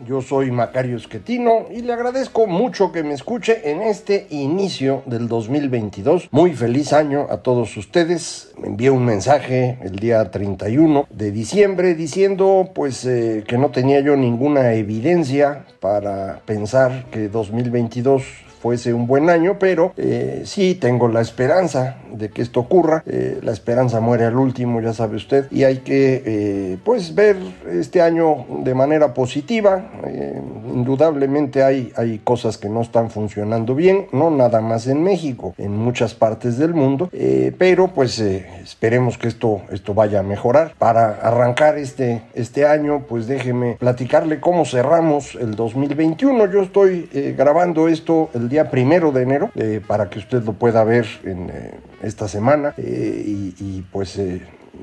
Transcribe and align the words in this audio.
Yo 0.00 0.22
soy 0.22 0.50
Macario 0.50 0.96
Esquetino 0.96 1.66
y 1.70 1.82
le 1.82 1.92
agradezco 1.92 2.48
mucho 2.48 2.90
que 2.90 3.04
me 3.04 3.14
escuche 3.14 3.70
en 3.70 3.80
este 3.80 4.26
inicio 4.30 5.02
del 5.06 5.28
2022. 5.28 6.28
Muy 6.32 6.52
feliz 6.52 6.92
año 6.92 7.28
a 7.30 7.38
todos 7.38 7.76
ustedes. 7.76 8.52
Me 8.58 8.66
envié 8.68 8.90
un 8.90 9.04
mensaje 9.04 9.78
el 9.82 9.96
día 9.96 10.32
31 10.32 11.06
de 11.10 11.30
diciembre 11.30 11.94
diciendo 11.94 12.70
pues 12.74 13.04
eh, 13.04 13.44
que 13.46 13.56
no 13.56 13.70
tenía 13.70 14.00
yo 14.00 14.16
ninguna 14.16 14.72
evidencia 14.72 15.64
para 15.78 16.40
pensar 16.44 17.04
que 17.12 17.28
2022 17.28 18.24
fuese 18.64 18.94
un 18.94 19.06
buen 19.06 19.28
año, 19.28 19.58
pero 19.58 19.92
eh, 19.98 20.40
sí 20.46 20.74
tengo 20.74 21.06
la 21.08 21.20
esperanza 21.20 21.98
de 22.16 22.30
que 22.30 22.42
esto 22.42 22.60
ocurra. 22.60 23.02
Eh, 23.06 23.40
la 23.42 23.52
esperanza 23.52 24.00
muere 24.00 24.24
al 24.24 24.36
último, 24.36 24.80
ya 24.80 24.92
sabe 24.92 25.16
usted, 25.16 25.46
y 25.50 25.64
hay 25.64 25.78
que 25.78 26.22
eh, 26.24 26.78
pues 26.84 27.14
ver 27.14 27.36
este 27.70 28.00
año 28.00 28.46
de 28.62 28.74
manera 28.74 29.12
positiva. 29.14 29.90
Eh, 30.06 30.40
indudablemente 30.72 31.62
hay, 31.62 31.92
hay 31.96 32.20
cosas 32.20 32.58
que 32.58 32.68
no 32.68 32.80
están 32.80 33.10
funcionando 33.10 33.74
bien, 33.74 34.06
no 34.12 34.30
nada 34.30 34.60
más 34.60 34.86
en 34.86 35.02
México, 35.02 35.54
en 35.58 35.76
muchas 35.76 36.14
partes 36.14 36.58
del 36.58 36.74
mundo, 36.74 37.10
pero 37.58 37.88
pues 37.88 38.18
esperemos 38.18 39.18
que 39.18 39.28
esto, 39.28 39.62
esto 39.70 39.94
vaya 39.94 40.20
a 40.20 40.22
mejorar. 40.22 40.74
Para 40.78 41.20
arrancar 41.20 41.78
este, 41.78 42.22
este 42.34 42.66
año, 42.66 43.04
pues 43.08 43.26
déjeme 43.26 43.76
platicarle 43.78 44.40
cómo 44.40 44.64
cerramos 44.64 45.36
el 45.36 45.54
2021. 45.54 46.50
Yo 46.50 46.62
estoy 46.62 47.08
grabando 47.36 47.88
esto 47.88 48.30
el 48.34 48.48
día 48.48 48.53
primero 48.70 49.10
de 49.12 49.22
enero 49.22 49.50
eh, 49.56 49.80
para 49.84 50.08
que 50.08 50.18
usted 50.18 50.42
lo 50.44 50.52
pueda 50.52 50.84
ver 50.84 51.06
en 51.24 51.50
eh, 51.50 51.74
esta 52.02 52.28
semana 52.28 52.74
eh, 52.76 53.22
y, 53.26 53.54
y, 53.58 53.84
pues 53.90 54.20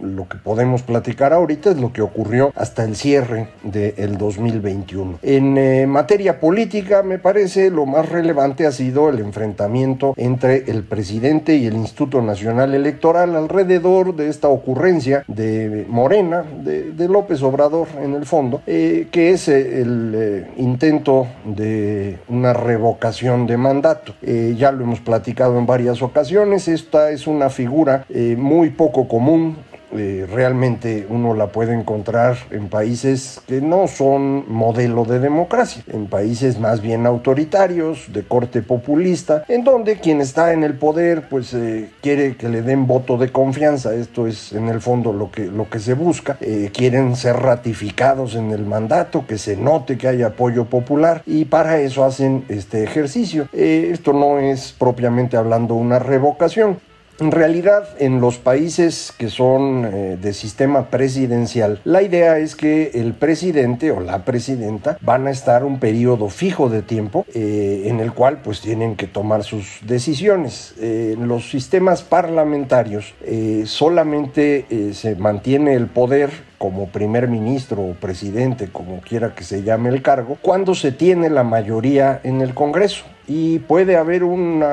lo 0.02 0.28
que 0.28 0.38
podemos 0.38 0.82
platicar 0.84 1.34
ahorita 1.34 1.72
es 1.72 1.78
lo 1.78 1.94
que 1.94 2.02
ocurrió 2.02 2.52
hasta 2.56 2.84
el 2.84 2.96
cierre 2.96 3.50
del 3.64 4.18
2021. 4.18 5.20
En 5.22 5.58
eh, 5.58 5.88
materia 5.88 6.40
política, 6.40 7.04
me 7.04 7.20
parece 7.20 7.70
lo 7.70 7.86
más 7.86 8.10
relevante 8.10 8.66
ha 8.66 8.72
sido 8.72 9.10
el 9.10 9.20
enfrentamiento 9.20 10.14
entre 10.18 10.70
el 10.72 10.84
presidente 10.84 11.56
y 11.56 11.68
el 11.68 11.76
Instituto 11.76 12.22
Nacional 12.22 12.74
Electoral 12.74 13.36
alrededor 13.36 14.16
de 14.16 14.30
esta 14.30 14.48
ocurrencia 14.50 15.24
de 15.28 15.86
Morena, 15.88 16.44
de, 16.64 16.92
de 16.92 17.08
López 17.08 17.42
Obrador 17.44 17.88
en 18.02 18.14
el 18.14 18.26
fondo, 18.26 18.62
eh, 18.68 19.08
que 19.12 19.32
es 19.32 19.48
eh, 19.48 19.82
el 19.82 20.48
intento 20.58 21.28
de 21.46 22.20
una 22.28 22.54
revocación 22.54 23.48
de 23.48 23.58
mandato. 23.58 24.14
Ya 24.22 24.72
lo 24.72 24.84
hemos 24.84 25.00
platicado 25.00 25.58
en 25.58 25.66
varias 25.66 26.02
ocasiones, 26.02 26.68
esta 26.68 27.12
es 27.12 27.28
una 27.28 27.50
figura 27.50 28.06
muy 28.38 28.70
poco 28.70 29.08
común 29.08 29.58
eh, 29.94 30.28
realmente 30.32 31.06
uno 31.10 31.34
la 31.34 31.48
puede 31.48 31.74
encontrar 31.74 32.38
en 32.52 32.70
países 32.70 33.42
que 33.48 33.62
no 33.62 33.88
son 33.88 34.46
modelo 34.52 35.06
de 35.06 35.20
democracia, 35.20 35.84
en 35.88 36.08
países 36.08 36.60
más 36.60 36.82
bien 36.82 37.06
autoritarios, 37.06 38.12
de 38.14 38.24
corte 38.24 38.62
populista, 38.62 39.44
en 39.48 39.64
donde 39.64 39.98
quien 39.98 40.22
está 40.22 40.54
en 40.54 40.64
el 40.64 40.76
poder 40.76 41.28
pues 41.30 41.54
eh, 41.54 41.90
quiere 42.02 42.36
que 42.36 42.50
le 42.50 42.62
den 42.62 42.88
voto 42.88 43.18
de 43.18 43.32
confianza, 43.32 43.94
esto 43.94 44.28
es 44.28 44.54
en 44.54 44.70
el 44.70 44.82
fondo 44.82 45.14
lo 45.14 45.32
que, 45.32 45.46
lo 45.46 45.70
que 45.70 45.80
se 45.80 45.94
busca, 45.94 46.38
eh, 46.42 46.70
quieren 46.74 47.16
ser 47.16 47.38
ratificados 47.38 48.36
en 48.36 48.52
el 48.52 48.66
mandato, 48.66 49.26
que 49.28 49.38
se 49.38 49.58
note 49.58 49.98
que 49.98 50.08
hay 50.08 50.24
apoyo 50.24 50.66
popular 50.66 51.24
y 51.26 51.46
para 51.46 51.80
eso 51.80 52.04
hacen 52.04 52.46
este 52.50 52.84
ejercicio. 52.84 53.48
Eh, 53.54 53.90
esto 53.92 54.14
no 54.14 54.40
es 54.40 54.74
propiamente 54.78 55.38
hablando 55.38 55.76
una 55.76 56.00
revocación, 56.00 56.80
en 57.22 57.32
realidad, 57.32 57.88
en 58.00 58.20
los 58.20 58.40
países 58.40 59.14
que 59.16 59.30
son 59.30 59.86
eh, 59.86 60.18
de 60.20 60.34
sistema 60.34 60.90
presidencial, 60.90 61.80
la 61.84 62.02
idea 62.02 62.40
es 62.40 62.56
que 62.56 62.92
el 62.96 63.14
presidente 63.14 63.92
o 63.92 64.00
la 64.00 64.26
presidenta 64.26 64.98
van 65.02 65.28
a 65.28 65.32
estar 65.32 65.64
un 65.64 65.80
periodo 65.80 66.30
fijo 66.30 66.70
de 66.70 66.82
tiempo 66.82 67.26
eh, 67.34 67.84
en 67.86 68.00
el 68.00 68.12
cual 68.12 68.42
pues 68.42 68.62
tienen 68.62 68.96
que 68.96 69.06
tomar 69.06 69.44
sus 69.44 69.80
decisiones. 69.84 70.74
Eh, 70.80 71.16
en 71.16 71.28
los 71.28 71.50
sistemas 71.50 72.02
parlamentarios 72.02 73.14
eh, 73.24 73.64
solamente 73.68 74.66
se 74.94 75.16
mantiene 75.16 75.76
el 75.76 75.88
poder 75.88 76.51
como 76.62 76.90
primer 76.90 77.28
ministro 77.28 77.82
o 77.82 77.94
presidente, 77.96 78.70
como 78.72 79.02
quiera 79.02 79.34
que 79.34 79.44
se 79.44 79.64
llame 79.64 79.90
el 79.90 80.04
cargo, 80.04 80.38
cuando 80.44 80.76
se 80.76 80.92
tiene 80.92 81.32
la 81.32 81.42
mayoría 81.44 82.20
en 82.24 82.40
el 82.40 82.54
Congreso. 82.54 83.04
Y 83.28 83.60
puede 83.60 83.96
haber 83.96 84.24
un 84.24 84.64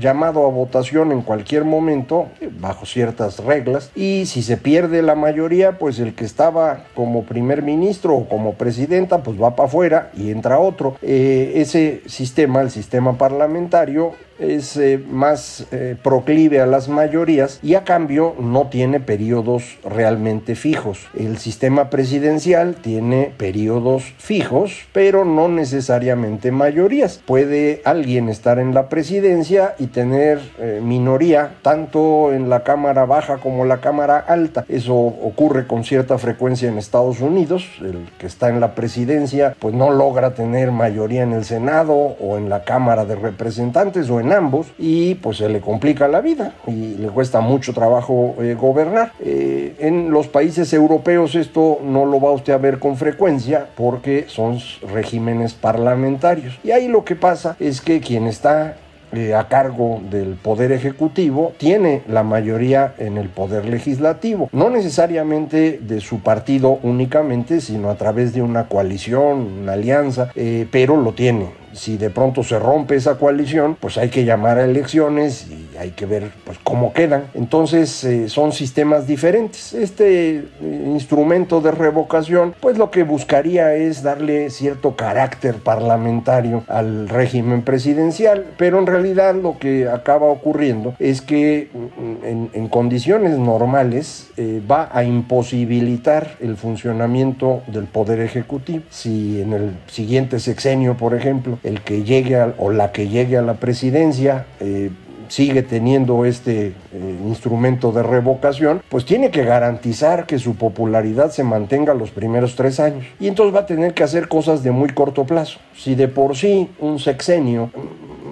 llamado 0.00 0.44
a 0.44 0.50
votación 0.50 1.12
en 1.12 1.22
cualquier 1.22 1.64
momento 1.64 2.26
bajo 2.58 2.84
ciertas 2.84 3.38
reglas 3.40 3.92
y 3.94 4.26
si 4.26 4.42
se 4.42 4.56
pierde 4.56 5.02
la 5.02 5.14
mayoría 5.14 5.78
pues 5.78 5.98
el 5.98 6.14
que 6.14 6.24
estaba 6.24 6.84
como 6.94 7.24
primer 7.24 7.62
ministro 7.62 8.14
o 8.14 8.28
como 8.28 8.54
presidenta 8.54 9.22
pues 9.22 9.40
va 9.40 9.54
para 9.54 9.68
afuera 9.68 10.10
y 10.16 10.30
entra 10.30 10.58
otro. 10.58 10.96
Eh, 11.02 11.52
ese 11.56 12.00
sistema 12.06 12.62
el 12.62 12.70
sistema 12.70 13.18
parlamentario 13.18 14.14
es 14.38 14.76
eh, 14.76 14.98
más 14.98 15.66
eh, 15.70 15.96
proclive 16.02 16.60
a 16.60 16.66
las 16.66 16.88
mayorías 16.88 17.58
y 17.62 17.74
a 17.74 17.84
cambio 17.84 18.34
no 18.38 18.68
tiene 18.68 19.00
periodos 19.00 19.78
realmente 19.84 20.54
fijos. 20.54 21.06
El 21.18 21.38
sistema 21.38 21.90
presidencial 21.90 22.76
tiene 22.76 23.32
periodos 23.36 24.14
fijos, 24.18 24.86
pero 24.92 25.24
no 25.24 25.48
necesariamente 25.48 26.52
mayorías. 26.52 27.20
Puede 27.24 27.80
alguien 27.84 28.28
estar 28.28 28.58
en 28.58 28.74
la 28.74 28.88
presidencia 28.88 29.74
y 29.78 29.86
tener 29.86 30.40
eh, 30.58 30.80
minoría 30.82 31.54
tanto 31.62 32.32
en 32.32 32.48
la 32.48 32.62
Cámara 32.62 33.04
Baja 33.04 33.38
como 33.38 33.64
la 33.64 33.80
Cámara 33.80 34.18
Alta. 34.18 34.64
Eso 34.68 34.94
ocurre 34.94 35.66
con 35.66 35.84
cierta 35.84 36.18
frecuencia 36.18 36.68
en 36.68 36.78
Estados 36.78 37.20
Unidos. 37.20 37.66
El 37.80 38.06
que 38.18 38.26
está 38.26 38.48
en 38.48 38.60
la 38.60 38.74
presidencia 38.74 39.54
pues 39.58 39.74
no 39.74 39.90
logra 39.90 40.34
tener 40.34 40.72
mayoría 40.72 41.22
en 41.22 41.32
el 41.32 41.44
Senado 41.44 41.94
o 41.94 42.36
en 42.36 42.48
la 42.48 42.64
Cámara 42.64 43.04
de 43.04 43.16
Representantes 43.16 44.10
o 44.10 44.20
ambos 44.32 44.68
y 44.78 45.14
pues 45.16 45.38
se 45.38 45.48
le 45.48 45.60
complica 45.60 46.08
la 46.08 46.20
vida 46.20 46.54
y 46.66 46.94
le 46.94 47.08
cuesta 47.08 47.40
mucho 47.40 47.72
trabajo 47.72 48.34
eh, 48.40 48.54
gobernar. 48.54 49.12
Eh, 49.20 49.74
en 49.78 50.10
los 50.10 50.28
países 50.28 50.72
europeos 50.72 51.34
esto 51.34 51.78
no 51.84 52.04
lo 52.04 52.20
va 52.20 52.32
usted 52.32 52.52
a 52.52 52.58
ver 52.58 52.78
con 52.78 52.96
frecuencia 52.96 53.66
porque 53.76 54.26
son 54.28 54.58
regímenes 54.92 55.54
parlamentarios. 55.54 56.58
Y 56.64 56.70
ahí 56.70 56.88
lo 56.88 57.04
que 57.04 57.16
pasa 57.16 57.56
es 57.60 57.80
que 57.80 58.00
quien 58.00 58.26
está 58.26 58.76
eh, 59.12 59.34
a 59.34 59.48
cargo 59.48 60.00
del 60.10 60.34
poder 60.34 60.72
ejecutivo 60.72 61.52
tiene 61.58 62.02
la 62.08 62.22
mayoría 62.22 62.94
en 62.98 63.18
el 63.18 63.28
poder 63.28 63.66
legislativo, 63.66 64.48
no 64.52 64.68
necesariamente 64.68 65.78
de 65.80 66.00
su 66.00 66.20
partido 66.20 66.80
únicamente, 66.82 67.60
sino 67.60 67.88
a 67.88 67.94
través 67.94 68.34
de 68.34 68.42
una 68.42 68.68
coalición, 68.68 69.60
una 69.62 69.74
alianza, 69.74 70.32
pero 70.70 70.96
lo 70.96 71.12
tiene. 71.12 71.65
Si 71.76 71.96
de 71.96 72.10
pronto 72.10 72.42
se 72.42 72.58
rompe 72.58 72.96
esa 72.96 73.16
coalición, 73.18 73.76
pues 73.78 73.98
hay 73.98 74.08
que 74.08 74.24
llamar 74.24 74.58
a 74.58 74.64
elecciones 74.64 75.46
y 75.50 75.76
hay 75.76 75.90
que 75.90 76.06
ver 76.06 76.30
pues, 76.44 76.58
cómo 76.62 76.92
quedan. 76.92 77.24
Entonces 77.34 78.02
eh, 78.04 78.28
son 78.28 78.52
sistemas 78.52 79.06
diferentes. 79.06 79.74
Este 79.74 80.36
eh, 80.38 80.44
instrumento 80.60 81.60
de 81.60 81.70
revocación, 81.70 82.54
pues 82.60 82.78
lo 82.78 82.90
que 82.90 83.02
buscaría 83.02 83.74
es 83.74 84.02
darle 84.02 84.50
cierto 84.50 84.96
carácter 84.96 85.56
parlamentario 85.56 86.64
al 86.68 87.08
régimen 87.08 87.62
presidencial, 87.62 88.46
pero 88.56 88.78
en 88.78 88.86
realidad 88.86 89.34
lo 89.34 89.58
que 89.58 89.88
acaba 89.88 90.26
ocurriendo 90.26 90.94
es 90.98 91.20
que 91.20 91.68
mm, 91.72 92.54
en, 92.54 92.68
condiciones 92.68 93.38
normales 93.38 94.28
eh, 94.36 94.60
va 94.68 94.88
a 94.92 95.04
imposibilitar 95.04 96.36
el 96.40 96.56
funcionamiento 96.56 97.62
del 97.68 97.84
poder 97.84 98.20
ejecutivo. 98.20 98.82
Si 98.90 99.40
en 99.40 99.52
el 99.52 99.70
siguiente 99.86 100.40
sexenio, 100.40 100.96
por 100.96 101.14
ejemplo, 101.14 101.58
el 101.66 101.82
que 101.82 102.04
llegue 102.04 102.40
o 102.58 102.70
la 102.70 102.92
que 102.92 103.08
llegue 103.08 103.36
a 103.36 103.42
la 103.42 103.54
presidencia 103.54 104.46
eh, 104.60 104.90
sigue 105.28 105.62
teniendo 105.62 106.24
este 106.24 106.68
eh, 106.68 107.18
instrumento 107.26 107.90
de 107.90 108.04
revocación, 108.04 108.82
pues 108.88 109.04
tiene 109.04 109.32
que 109.32 109.44
garantizar 109.44 110.26
que 110.26 110.38
su 110.38 110.54
popularidad 110.54 111.32
se 111.32 111.42
mantenga 111.42 111.94
los 111.94 112.10
primeros 112.10 112.54
tres 112.54 112.78
años. 112.78 113.04
Y 113.18 113.26
entonces 113.26 113.52
va 113.52 113.60
a 113.60 113.66
tener 113.66 113.94
que 113.94 114.04
hacer 114.04 114.28
cosas 114.28 114.62
de 114.62 114.70
muy 114.70 114.90
corto 114.90 115.24
plazo. 115.24 115.58
Si 115.76 115.96
de 115.96 116.06
por 116.06 116.36
sí 116.36 116.70
un 116.78 117.00
sexenio 117.00 117.70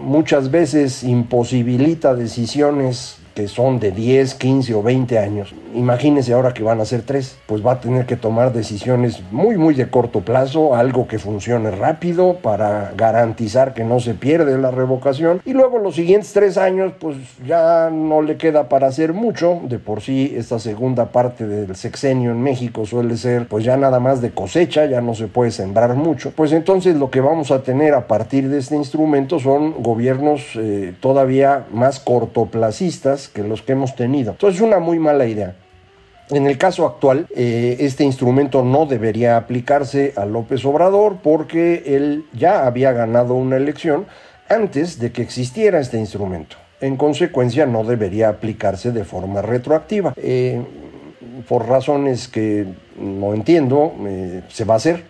muchas 0.00 0.52
veces 0.52 1.02
imposibilita 1.02 2.14
decisiones 2.14 3.19
que 3.34 3.48
son 3.48 3.81
de 3.81 3.90
10, 3.90 4.34
15 4.34 4.75
o 4.75 4.82
20 4.82 5.19
años. 5.19 5.54
Imagínense 5.75 6.32
ahora 6.32 6.54
que 6.54 6.62
van 6.62 6.81
a 6.81 6.84
ser 6.84 7.02
tres, 7.02 7.36
pues 7.46 7.66
va 7.66 7.72
a 7.72 7.81
tener 7.81 8.06
que 8.06 8.16
tomar 8.16 8.52
decisiones 8.52 9.22
muy, 9.32 9.56
muy 9.56 9.75
de 9.75 9.90
corto 9.90 10.20
plazo, 10.20 10.76
algo 10.76 11.08
que 11.08 11.19
funcione 11.19 11.72
rápido 11.72 12.36
para 12.36 12.92
garantizar 12.96 13.75
que 13.75 13.82
no 13.82 13.98
se 13.98 14.14
pierde 14.14 14.56
la 14.56 14.70
revocación. 14.70 15.40
Y 15.44 15.52
luego 15.52 15.78
los 15.78 15.96
siguientes 15.96 16.32
tres 16.32 16.56
años, 16.56 16.92
pues 17.00 17.16
ya 17.44 17.90
no 17.90 18.22
le 18.22 18.36
queda 18.36 18.69
para 18.69 18.86
hacer 18.86 19.12
mucho. 19.12 19.60
De 19.64 19.81
por 19.81 20.00
sí, 20.00 20.32
esta 20.36 20.60
segunda 20.60 21.06
parte 21.06 21.46
del 21.46 21.75
sexenio 21.75 22.31
en 22.31 22.40
México 22.40 22.86
suele 22.86 23.16
ser, 23.16 23.48
pues 23.48 23.64
ya 23.64 23.76
nada 23.76 23.98
más 23.98 24.20
de 24.22 24.31
cosecha, 24.31 24.86
ya 24.86 25.00
no 25.00 25.14
se 25.14 25.26
puede 25.26 25.50
sembrar 25.50 25.96
mucho. 25.96 26.32
Pues 26.36 26.52
entonces 26.52 26.96
lo 26.96 27.10
que 27.10 27.20
vamos 27.20 27.50
a 27.50 27.62
tener 27.62 27.94
a 27.94 28.06
partir 28.06 28.48
de 28.48 28.58
este 28.58 28.76
instrumento 28.76 29.40
son 29.40 29.82
gobiernos 29.82 30.52
eh, 30.54 30.94
todavía 31.00 31.66
más 31.72 31.98
cortoplacistas 31.98 33.24
que 33.29 33.43
los 33.43 33.62
que 33.62 33.73
hemos 33.73 33.94
tenido. 33.94 34.32
Entonces 34.32 34.61
es 34.61 34.67
una 34.67 34.79
muy 34.79 34.99
mala 34.99 35.26
idea. 35.26 35.55
En 36.31 36.47
el 36.47 36.56
caso 36.56 36.87
actual, 36.87 37.26
eh, 37.37 37.76
este 37.81 38.03
instrumento 38.03 38.65
no 38.65 38.87
debería 38.87 39.37
aplicarse 39.37 40.15
a 40.17 40.25
López 40.25 40.65
Obrador 40.65 41.19
porque 41.23 41.82
él 41.87 42.25
ya 42.32 42.67
había 42.67 42.93
ganado 42.93 43.35
una 43.35 43.56
elección 43.56 44.06
antes 44.49 44.99
de 44.99 45.12
que 45.12 45.21
existiera 45.21 45.81
este 45.81 45.99
instrumento. 45.99 46.56
En 46.81 46.97
consecuencia, 46.97 47.67
no 47.67 47.85
debería 47.85 48.29
aplicarse 48.29 48.91
de 48.91 49.05
forma 49.05 49.43
retroactiva. 49.43 50.15
Eh, 50.17 50.62
por 51.49 51.69
razones 51.69 52.29
que 52.29 52.67
no 52.99 53.35
entiendo, 53.35 53.93
eh, 54.06 54.43
se 54.49 54.65
va 54.65 54.75
a 54.75 54.77
hacer 54.79 55.05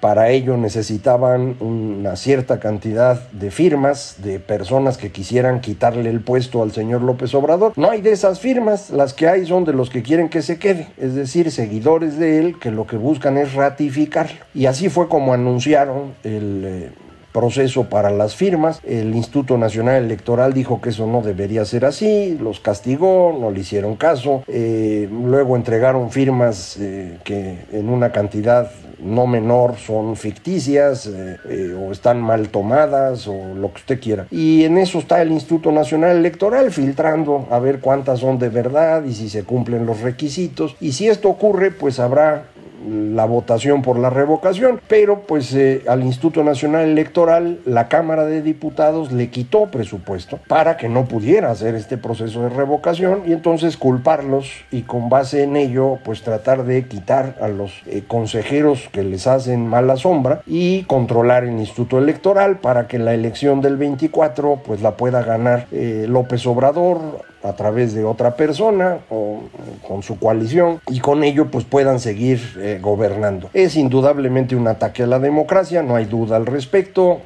para 0.00 0.30
ello 0.30 0.56
necesitaban 0.56 1.56
una 1.60 2.16
cierta 2.16 2.60
cantidad 2.60 3.28
de 3.30 3.50
firmas 3.50 4.16
de 4.18 4.40
personas 4.40 4.96
que 4.96 5.10
quisieran 5.10 5.60
quitarle 5.60 6.10
el 6.10 6.20
puesto 6.20 6.62
al 6.62 6.72
señor 6.72 7.02
López 7.02 7.34
Obrador. 7.34 7.72
No 7.76 7.90
hay 7.90 8.00
de 8.00 8.12
esas 8.12 8.40
firmas, 8.40 8.90
las 8.90 9.14
que 9.14 9.28
hay 9.28 9.46
son 9.46 9.64
de 9.64 9.72
los 9.72 9.90
que 9.90 10.02
quieren 10.02 10.28
que 10.28 10.42
se 10.42 10.58
quede, 10.58 10.88
es 10.96 11.14
decir, 11.14 11.50
seguidores 11.50 12.18
de 12.18 12.38
él 12.38 12.58
que 12.58 12.70
lo 12.70 12.86
que 12.86 12.96
buscan 12.96 13.38
es 13.38 13.54
ratificarlo. 13.54 14.38
Y 14.54 14.66
así 14.66 14.88
fue 14.88 15.08
como 15.08 15.32
anunciaron 15.32 16.14
el... 16.22 16.64
Eh, 16.64 16.90
proceso 17.34 17.88
para 17.90 18.10
las 18.10 18.36
firmas. 18.36 18.80
El 18.84 19.12
Instituto 19.14 19.58
Nacional 19.58 20.04
Electoral 20.04 20.54
dijo 20.54 20.80
que 20.80 20.90
eso 20.90 21.08
no 21.08 21.20
debería 21.20 21.64
ser 21.64 21.84
así, 21.84 22.38
los 22.40 22.60
castigó, 22.60 23.36
no 23.38 23.50
le 23.50 23.60
hicieron 23.60 23.96
caso. 23.96 24.44
Eh, 24.46 25.08
luego 25.10 25.56
entregaron 25.56 26.12
firmas 26.12 26.76
eh, 26.78 27.18
que 27.24 27.58
en 27.72 27.88
una 27.88 28.12
cantidad 28.12 28.70
no 29.00 29.26
menor 29.26 29.76
son 29.76 30.16
ficticias 30.16 31.06
eh, 31.06 31.36
eh, 31.48 31.74
o 31.78 31.92
están 31.92 32.20
mal 32.20 32.48
tomadas 32.48 33.26
o 33.26 33.54
lo 33.54 33.72
que 33.72 33.78
usted 33.78 34.00
quiera. 34.00 34.26
Y 34.30 34.64
en 34.64 34.78
eso 34.78 34.98
está 34.98 35.22
el 35.22 35.32
Instituto 35.32 35.72
Nacional 35.72 36.16
Electoral 36.16 36.70
filtrando 36.70 37.46
a 37.50 37.58
ver 37.58 37.80
cuántas 37.80 38.20
son 38.20 38.38
de 38.38 38.48
verdad 38.48 39.04
y 39.04 39.14
si 39.14 39.28
se 39.28 39.44
cumplen 39.44 39.86
los 39.86 40.00
requisitos. 40.00 40.76
Y 40.80 40.92
si 40.92 41.08
esto 41.08 41.28
ocurre, 41.28 41.70
pues 41.70 41.98
habrá 41.98 42.44
la 42.88 43.24
votación 43.24 43.82
por 43.82 43.98
la 43.98 44.10
revocación, 44.10 44.80
pero 44.88 45.20
pues 45.20 45.54
eh, 45.54 45.82
al 45.88 46.02
Instituto 46.02 46.42
Nacional 46.44 46.88
Electoral 46.88 47.60
la 47.64 47.88
Cámara 47.88 48.24
de 48.24 48.42
Diputados 48.42 49.12
le 49.12 49.30
quitó 49.30 49.66
presupuesto 49.66 50.38
para 50.48 50.76
que 50.76 50.88
no 50.88 51.06
pudiera 51.06 51.50
hacer 51.50 51.74
este 51.74 51.96
proceso 51.96 52.42
de 52.42 52.48
revocación 52.48 53.22
y 53.26 53.32
entonces 53.32 53.76
culparlos 53.76 54.50
y 54.70 54.82
con 54.82 55.08
base 55.08 55.42
en 55.42 55.56
ello 55.56 55.98
pues 56.04 56.22
tratar 56.22 56.64
de 56.64 56.86
quitar 56.86 57.36
a 57.40 57.48
los 57.48 57.82
eh, 57.86 58.02
consejeros 58.06 58.88
que 58.92 59.02
les 59.02 59.26
hacen 59.26 59.66
mala 59.66 59.96
sombra 59.96 60.42
y 60.46 60.82
controlar 60.84 61.44
el 61.44 61.58
Instituto 61.58 61.98
Electoral 61.98 62.58
para 62.58 62.86
que 62.86 62.98
la 62.98 63.14
elección 63.14 63.60
del 63.60 63.76
24 63.76 64.60
pues 64.64 64.82
la 64.82 64.96
pueda 64.96 65.22
ganar 65.22 65.66
eh, 65.72 66.06
López 66.08 66.46
Obrador 66.46 67.24
a 67.44 67.52
través 67.52 67.94
de 67.94 68.04
otra 68.04 68.36
persona 68.36 68.98
o 69.10 69.42
con 69.86 70.02
su 70.02 70.18
coalición 70.18 70.80
y 70.88 71.00
con 71.00 71.22
ello 71.22 71.50
pues 71.50 71.64
puedan 71.64 72.00
seguir 72.00 72.40
eh, 72.58 72.78
gobernando. 72.80 73.50
Es 73.52 73.76
indudablemente 73.76 74.56
un 74.56 74.66
ataque 74.66 75.02
a 75.02 75.06
la 75.06 75.18
democracia, 75.18 75.82
no 75.82 75.94
hay 75.96 76.06
duda 76.06 76.36
al 76.36 76.46
respecto. 76.46 77.20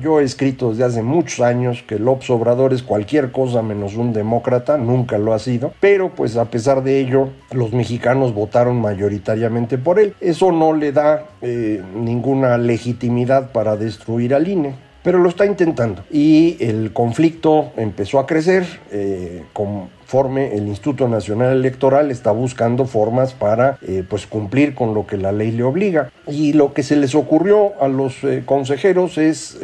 Yo 0.00 0.20
he 0.20 0.24
escrito 0.24 0.70
desde 0.70 0.84
hace 0.84 1.02
muchos 1.02 1.40
años 1.40 1.82
que 1.86 1.98
López 1.98 2.30
Obrador 2.30 2.72
es 2.72 2.82
cualquier 2.82 3.32
cosa 3.32 3.62
menos 3.62 3.96
un 3.96 4.12
demócrata, 4.12 4.76
nunca 4.76 5.18
lo 5.18 5.34
ha 5.34 5.38
sido, 5.38 5.72
pero 5.80 6.10
pues 6.10 6.36
a 6.36 6.46
pesar 6.46 6.82
de 6.82 7.00
ello 7.00 7.30
los 7.52 7.72
mexicanos 7.72 8.34
votaron 8.34 8.80
mayoritariamente 8.80 9.78
por 9.78 9.98
él. 9.98 10.14
Eso 10.20 10.52
no 10.52 10.72
le 10.72 10.92
da 10.92 11.26
eh, 11.42 11.82
ninguna 11.94 12.58
legitimidad 12.58 13.50
para 13.52 13.76
destruir 13.76 14.34
al 14.34 14.46
INE 14.46 14.93
pero 15.04 15.18
lo 15.18 15.28
está 15.28 15.46
intentando. 15.46 16.02
Y 16.10 16.56
el 16.60 16.92
conflicto 16.92 17.72
empezó 17.76 18.18
a 18.18 18.26
crecer 18.26 18.66
eh, 18.90 19.44
conforme 19.52 20.56
el 20.56 20.66
Instituto 20.66 21.06
Nacional 21.08 21.52
Electoral 21.52 22.10
está 22.10 22.32
buscando 22.32 22.86
formas 22.86 23.34
para 23.34 23.78
eh, 23.86 24.02
pues 24.08 24.26
cumplir 24.26 24.74
con 24.74 24.94
lo 24.94 25.06
que 25.06 25.18
la 25.18 25.30
ley 25.30 25.50
le 25.50 25.62
obliga. 25.62 26.10
Y 26.26 26.54
lo 26.54 26.72
que 26.72 26.82
se 26.82 26.96
les 26.96 27.14
ocurrió 27.14 27.80
a 27.82 27.88
los 27.88 28.24
eh, 28.24 28.42
consejeros 28.46 29.18
es 29.18 29.58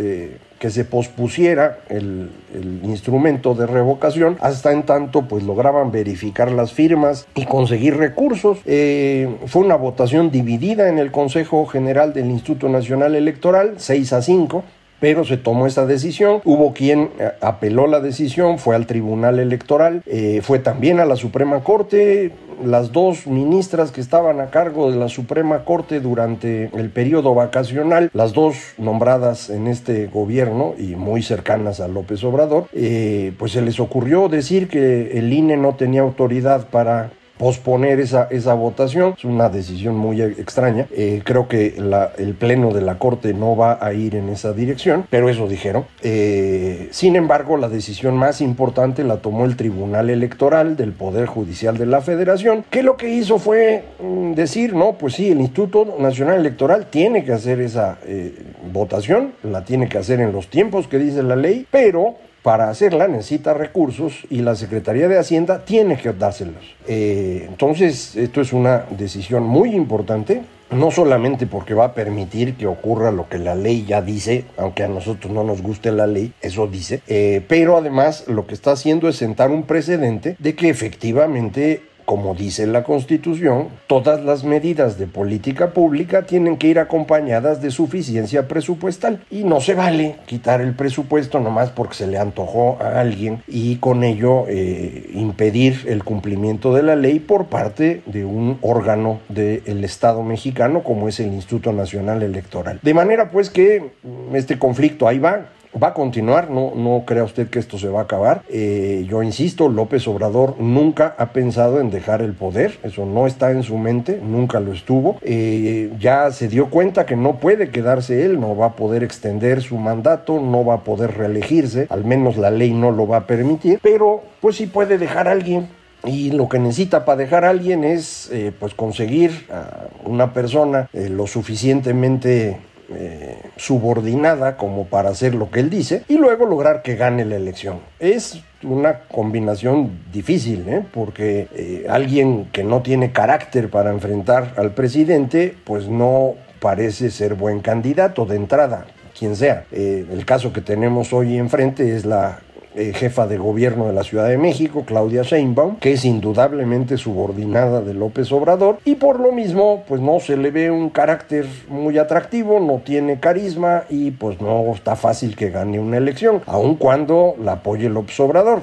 que 0.58 0.68
se 0.68 0.84
pospusiera 0.84 1.78
el, 1.88 2.28
el, 2.54 2.80
instrumento 2.84 3.54
de 3.54 3.66
revocación 3.66 4.36
hasta 4.40 4.72
en 4.72 4.82
tanto 4.82 5.22
pues 5.22 5.42
lograban 5.42 5.90
verificar 5.90 6.52
las 6.52 6.74
firmas 6.74 7.26
y 7.34 7.46
conseguir 7.46 7.96
recursos. 7.96 8.58
fue 8.58 9.62
una 9.62 9.76
votación 9.76 10.30
dividida 10.30 10.90
en 10.90 10.98
el 10.98 11.10
Consejo 11.10 11.64
General 11.64 12.12
del 12.12 12.26
Instituto 12.26 12.68
Nacional 12.68 13.14
Electoral, 13.14 13.74
6 13.78 14.12
a 14.12 14.20
5 14.20 14.64
pero 15.00 15.24
se 15.24 15.36
tomó 15.36 15.66
esa 15.66 15.86
decisión. 15.86 16.40
Hubo 16.44 16.72
quien 16.72 17.10
eh, 17.18 17.32
apeló 17.40 17.86
la 17.86 18.00
decisión, 18.00 18.58
fue 18.58 18.76
al 18.76 18.86
Tribunal 18.86 19.38
Electoral, 19.38 20.02
eh, 20.06 20.40
fue 20.42 20.58
también 20.58 21.00
a 21.00 21.06
la 21.06 21.16
Suprema 21.16 21.60
Corte. 21.64 22.32
Las 22.62 22.92
dos 22.92 23.26
ministras 23.26 23.90
que 23.90 24.02
estaban 24.02 24.38
a 24.38 24.50
cargo 24.50 24.90
de 24.90 24.98
la 24.98 25.08
Suprema 25.08 25.64
Corte 25.64 26.00
durante 26.00 26.70
el 26.74 26.90
periodo 26.90 27.34
vacacional, 27.34 28.10
las 28.12 28.34
dos 28.34 28.56
nombradas 28.76 29.48
en 29.48 29.66
este 29.66 30.08
gobierno 30.08 30.74
y 30.76 30.94
muy 30.94 31.22
cercanas 31.22 31.80
a 31.80 31.88
López 31.88 32.22
Obrador, 32.22 32.66
eh, 32.74 33.32
pues 33.38 33.52
se 33.52 33.62
les 33.62 33.80
ocurrió 33.80 34.28
decir 34.28 34.68
que 34.68 35.18
el 35.18 35.32
INE 35.32 35.56
no 35.56 35.74
tenía 35.76 36.02
autoridad 36.02 36.68
para 36.68 37.12
posponer 37.40 38.00
esa, 38.00 38.28
esa 38.30 38.52
votación. 38.52 39.14
Es 39.16 39.24
una 39.24 39.48
decisión 39.48 39.96
muy 39.96 40.20
extraña. 40.20 40.86
Eh, 40.92 41.22
creo 41.24 41.48
que 41.48 41.74
el 42.18 42.34
Pleno 42.34 42.70
de 42.70 42.82
la 42.82 42.98
Corte 42.98 43.32
no 43.32 43.56
va 43.56 43.78
a 43.80 43.94
ir 43.94 44.14
en 44.14 44.28
esa 44.28 44.52
dirección, 44.52 45.06
pero 45.08 45.30
eso 45.30 45.48
dijeron. 45.48 45.86
Eh, 46.02 46.88
sin 46.90 47.16
embargo, 47.16 47.56
la 47.56 47.70
decisión 47.70 48.14
más 48.14 48.42
importante 48.42 49.04
la 49.04 49.22
tomó 49.22 49.46
el 49.46 49.56
Tribunal 49.56 50.10
Electoral 50.10 50.76
del 50.76 50.92
Poder 50.92 51.24
Judicial 51.24 51.78
de 51.78 51.86
la 51.86 52.02
Federación, 52.02 52.62
que 52.68 52.82
lo 52.82 52.98
que 52.98 53.08
hizo 53.08 53.38
fue 53.38 53.84
mm, 54.02 54.34
decir, 54.34 54.74
no, 54.74 54.98
pues 54.98 55.14
sí, 55.14 55.30
el 55.30 55.40
Instituto 55.40 55.96
Nacional 55.98 56.40
Electoral 56.40 56.88
tiene 56.90 57.24
que 57.24 57.32
hacer 57.32 57.62
esa 57.62 57.96
eh, 58.04 58.34
votación, 58.70 59.32
la 59.44 59.64
tiene 59.64 59.88
que 59.88 59.96
hacer 59.96 60.20
en 60.20 60.32
los 60.32 60.48
tiempos 60.48 60.88
que 60.88 60.98
dice 60.98 61.22
la 61.22 61.36
ley, 61.36 61.66
pero 61.70 62.16
para 62.42 62.70
hacerla 62.70 63.08
necesita 63.08 63.54
recursos 63.54 64.26
y 64.30 64.40
la 64.40 64.54
Secretaría 64.54 65.08
de 65.08 65.18
Hacienda 65.18 65.64
tiene 65.64 65.96
que 65.98 66.12
dárselos. 66.12 66.74
Eh, 66.86 67.46
entonces, 67.48 68.16
esto 68.16 68.40
es 68.40 68.52
una 68.52 68.84
decisión 68.90 69.42
muy 69.42 69.74
importante, 69.74 70.42
no 70.70 70.90
solamente 70.90 71.46
porque 71.46 71.74
va 71.74 71.86
a 71.86 71.94
permitir 71.94 72.54
que 72.54 72.66
ocurra 72.66 73.10
lo 73.10 73.28
que 73.28 73.38
la 73.38 73.54
ley 73.54 73.84
ya 73.86 74.02
dice, 74.02 74.44
aunque 74.56 74.84
a 74.84 74.88
nosotros 74.88 75.32
no 75.32 75.44
nos 75.44 75.62
guste 75.62 75.90
la 75.90 76.06
ley, 76.06 76.32
eso 76.40 76.66
dice, 76.66 77.02
eh, 77.08 77.44
pero 77.48 77.76
además 77.76 78.24
lo 78.28 78.46
que 78.46 78.54
está 78.54 78.72
haciendo 78.72 79.08
es 79.08 79.16
sentar 79.16 79.50
un 79.50 79.64
precedente 79.64 80.36
de 80.38 80.54
que 80.54 80.68
efectivamente 80.68 81.82
como 82.10 82.34
dice 82.34 82.66
la 82.66 82.82
Constitución, 82.82 83.68
todas 83.86 84.24
las 84.24 84.42
medidas 84.42 84.98
de 84.98 85.06
política 85.06 85.72
pública 85.72 86.22
tienen 86.22 86.56
que 86.56 86.66
ir 86.66 86.80
acompañadas 86.80 87.62
de 87.62 87.70
suficiencia 87.70 88.48
presupuestal. 88.48 89.22
Y 89.30 89.44
no 89.44 89.60
se 89.60 89.74
vale 89.74 90.16
quitar 90.26 90.60
el 90.60 90.74
presupuesto 90.74 91.38
nomás 91.38 91.70
porque 91.70 91.94
se 91.94 92.08
le 92.08 92.18
antojó 92.18 92.78
a 92.80 92.98
alguien 92.98 93.44
y 93.46 93.76
con 93.76 94.02
ello 94.02 94.46
eh, 94.48 95.08
impedir 95.14 95.84
el 95.86 96.02
cumplimiento 96.02 96.74
de 96.74 96.82
la 96.82 96.96
ley 96.96 97.20
por 97.20 97.46
parte 97.46 98.02
de 98.06 98.24
un 98.24 98.58
órgano 98.60 99.20
del 99.28 99.84
Estado 99.84 100.24
mexicano 100.24 100.82
como 100.82 101.06
es 101.06 101.20
el 101.20 101.28
Instituto 101.28 101.72
Nacional 101.72 102.24
Electoral. 102.24 102.80
De 102.82 102.92
manera 102.92 103.30
pues 103.30 103.50
que 103.50 103.92
este 104.34 104.58
conflicto 104.58 105.06
ahí 105.06 105.20
va, 105.20 105.46
va 105.80 105.88
a 105.88 105.94
continuar, 105.94 106.50
no, 106.50 106.72
no 106.74 107.04
crea 107.06 107.24
usted 107.24 107.48
que 107.48 107.58
esto 107.58 107.78
se 107.78 107.88
va 107.88 108.00
a 108.00 108.02
acabar. 108.04 108.42
Eh, 108.48 109.06
yo 109.08 109.22
insisto, 109.22 109.68
López 109.68 110.06
Obrador 110.08 110.56
nunca 110.58 111.14
ha 111.18 111.32
pensado 111.32 111.80
en 111.80 111.90
dejar 111.90 112.22
el 112.22 112.34
poder, 112.34 112.78
eso 112.82 113.06
no 113.06 113.26
está 113.26 113.52
en 113.52 113.62
su 113.62 113.78
mente, 113.78 114.20
nunca 114.22 114.60
lo 114.60 114.72
estuvo. 114.72 115.18
Eh, 115.22 115.92
ya 115.98 116.30
se 116.32 116.48
dio 116.48 116.70
cuenta 116.70 117.06
que 117.06 117.16
no 117.16 117.38
puede 117.38 117.70
quedarse 117.70 118.24
él, 118.24 118.40
no 118.40 118.56
va 118.56 118.66
a 118.66 118.76
poder 118.76 119.02
extender 119.02 119.62
su 119.62 119.76
mandato, 119.76 120.40
no 120.40 120.64
va 120.64 120.74
a 120.74 120.84
poder 120.84 121.16
reelegirse, 121.16 121.86
al 121.90 122.04
menos 122.04 122.36
la 122.36 122.50
ley 122.50 122.72
no 122.72 122.90
lo 122.90 123.06
va 123.06 123.18
a 123.18 123.26
permitir, 123.26 123.78
pero 123.82 124.22
pues 124.40 124.56
sí 124.56 124.66
puede 124.66 124.98
dejar 124.98 125.28
a 125.28 125.32
alguien 125.32 125.68
y 126.04 126.30
lo 126.30 126.48
que 126.48 126.58
necesita 126.58 127.04
para 127.04 127.18
dejar 127.18 127.44
a 127.44 127.50
alguien 127.50 127.84
es 127.84 128.30
eh, 128.32 128.52
pues 128.58 128.72
conseguir 128.74 129.46
a 129.50 129.88
una 130.04 130.32
persona 130.32 130.88
lo 130.94 131.26
suficientemente 131.26 132.58
eh, 132.92 133.38
subordinada 133.56 134.56
como 134.56 134.86
para 134.86 135.10
hacer 135.10 135.34
lo 135.34 135.50
que 135.50 135.60
él 135.60 135.70
dice 135.70 136.02
y 136.08 136.16
luego 136.16 136.46
lograr 136.46 136.82
que 136.82 136.96
gane 136.96 137.24
la 137.24 137.36
elección. 137.36 137.80
Es 137.98 138.42
una 138.62 139.00
combinación 139.00 140.00
difícil, 140.12 140.68
¿eh? 140.68 140.82
porque 140.92 141.48
eh, 141.54 141.86
alguien 141.88 142.46
que 142.52 142.64
no 142.64 142.82
tiene 142.82 143.12
carácter 143.12 143.70
para 143.70 143.90
enfrentar 143.90 144.54
al 144.56 144.72
presidente, 144.72 145.54
pues 145.64 145.88
no 145.88 146.34
parece 146.58 147.10
ser 147.10 147.34
buen 147.34 147.60
candidato 147.60 148.26
de 148.26 148.36
entrada, 148.36 148.86
quien 149.18 149.36
sea. 149.36 149.64
el 149.70 150.24
caso 150.26 150.52
que 150.52 150.60
tenemos 150.60 151.12
hoy 151.12 151.38
enfrente 151.38 151.96
es 151.96 152.04
la 152.04 152.40
eh, 152.74 152.92
jefa 152.94 153.26
de 153.26 153.38
gobierno 153.38 153.86
de 153.86 153.92
la 153.92 154.04
Ciudad 154.04 154.28
de 154.28 154.38
México, 154.38 154.84
Claudia 154.86 155.22
Sheinbaum, 155.22 155.76
que 155.76 155.92
es 155.92 156.04
indudablemente 156.04 156.96
subordinada 156.96 157.80
de 157.80 157.94
López 157.94 158.30
Obrador 158.32 158.78
y 158.84 158.94
por 158.94 159.18
lo 159.18 159.32
mismo 159.32 159.84
pues 159.88 160.00
no 160.00 160.20
se 160.20 160.36
le 160.36 160.50
ve 160.50 160.70
un 160.70 160.90
carácter 160.90 161.46
muy 161.68 161.98
atractivo, 161.98 162.60
no 162.60 162.80
tiene 162.84 163.18
carisma 163.18 163.84
y 163.88 164.12
pues 164.12 164.40
no 164.40 164.72
está 164.72 164.96
fácil 164.96 165.36
que 165.36 165.50
gane 165.50 165.80
una 165.80 165.96
elección, 165.96 166.42
aun 166.46 166.76
cuando 166.76 167.34
la 167.42 167.52
apoye 167.52 167.88
López 167.88 168.18
Obrador. 168.20 168.62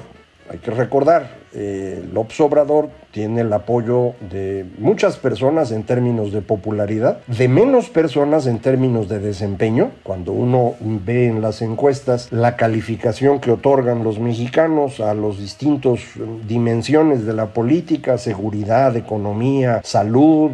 Hay 0.50 0.58
que 0.58 0.70
recordar, 0.70 1.28
eh, 1.54 2.04
López 2.12 2.40
Obrador 2.40 2.90
tiene 3.10 3.40
el 3.40 3.52
apoyo 3.52 4.12
de 4.30 4.66
muchas 4.78 5.16
personas 5.16 5.72
en 5.72 5.82
términos 5.82 6.30
de 6.30 6.42
popularidad, 6.42 7.20
de 7.26 7.48
menos 7.48 7.88
personas 7.88 8.46
en 8.46 8.58
términos 8.58 9.08
de 9.08 9.18
desempeño. 9.18 9.90
Cuando 10.02 10.32
uno 10.32 10.74
ve 10.80 11.26
en 11.26 11.40
las 11.40 11.62
encuestas 11.62 12.30
la 12.30 12.56
calificación 12.56 13.40
que 13.40 13.50
otorgan 13.50 14.04
los 14.04 14.18
mexicanos 14.18 15.00
a 15.00 15.14
los 15.14 15.38
distintos 15.38 16.00
dimensiones 16.46 17.24
de 17.24 17.32
la 17.32 17.46
política, 17.46 18.18
seguridad, 18.18 18.96
economía, 18.96 19.80
salud, 19.84 20.50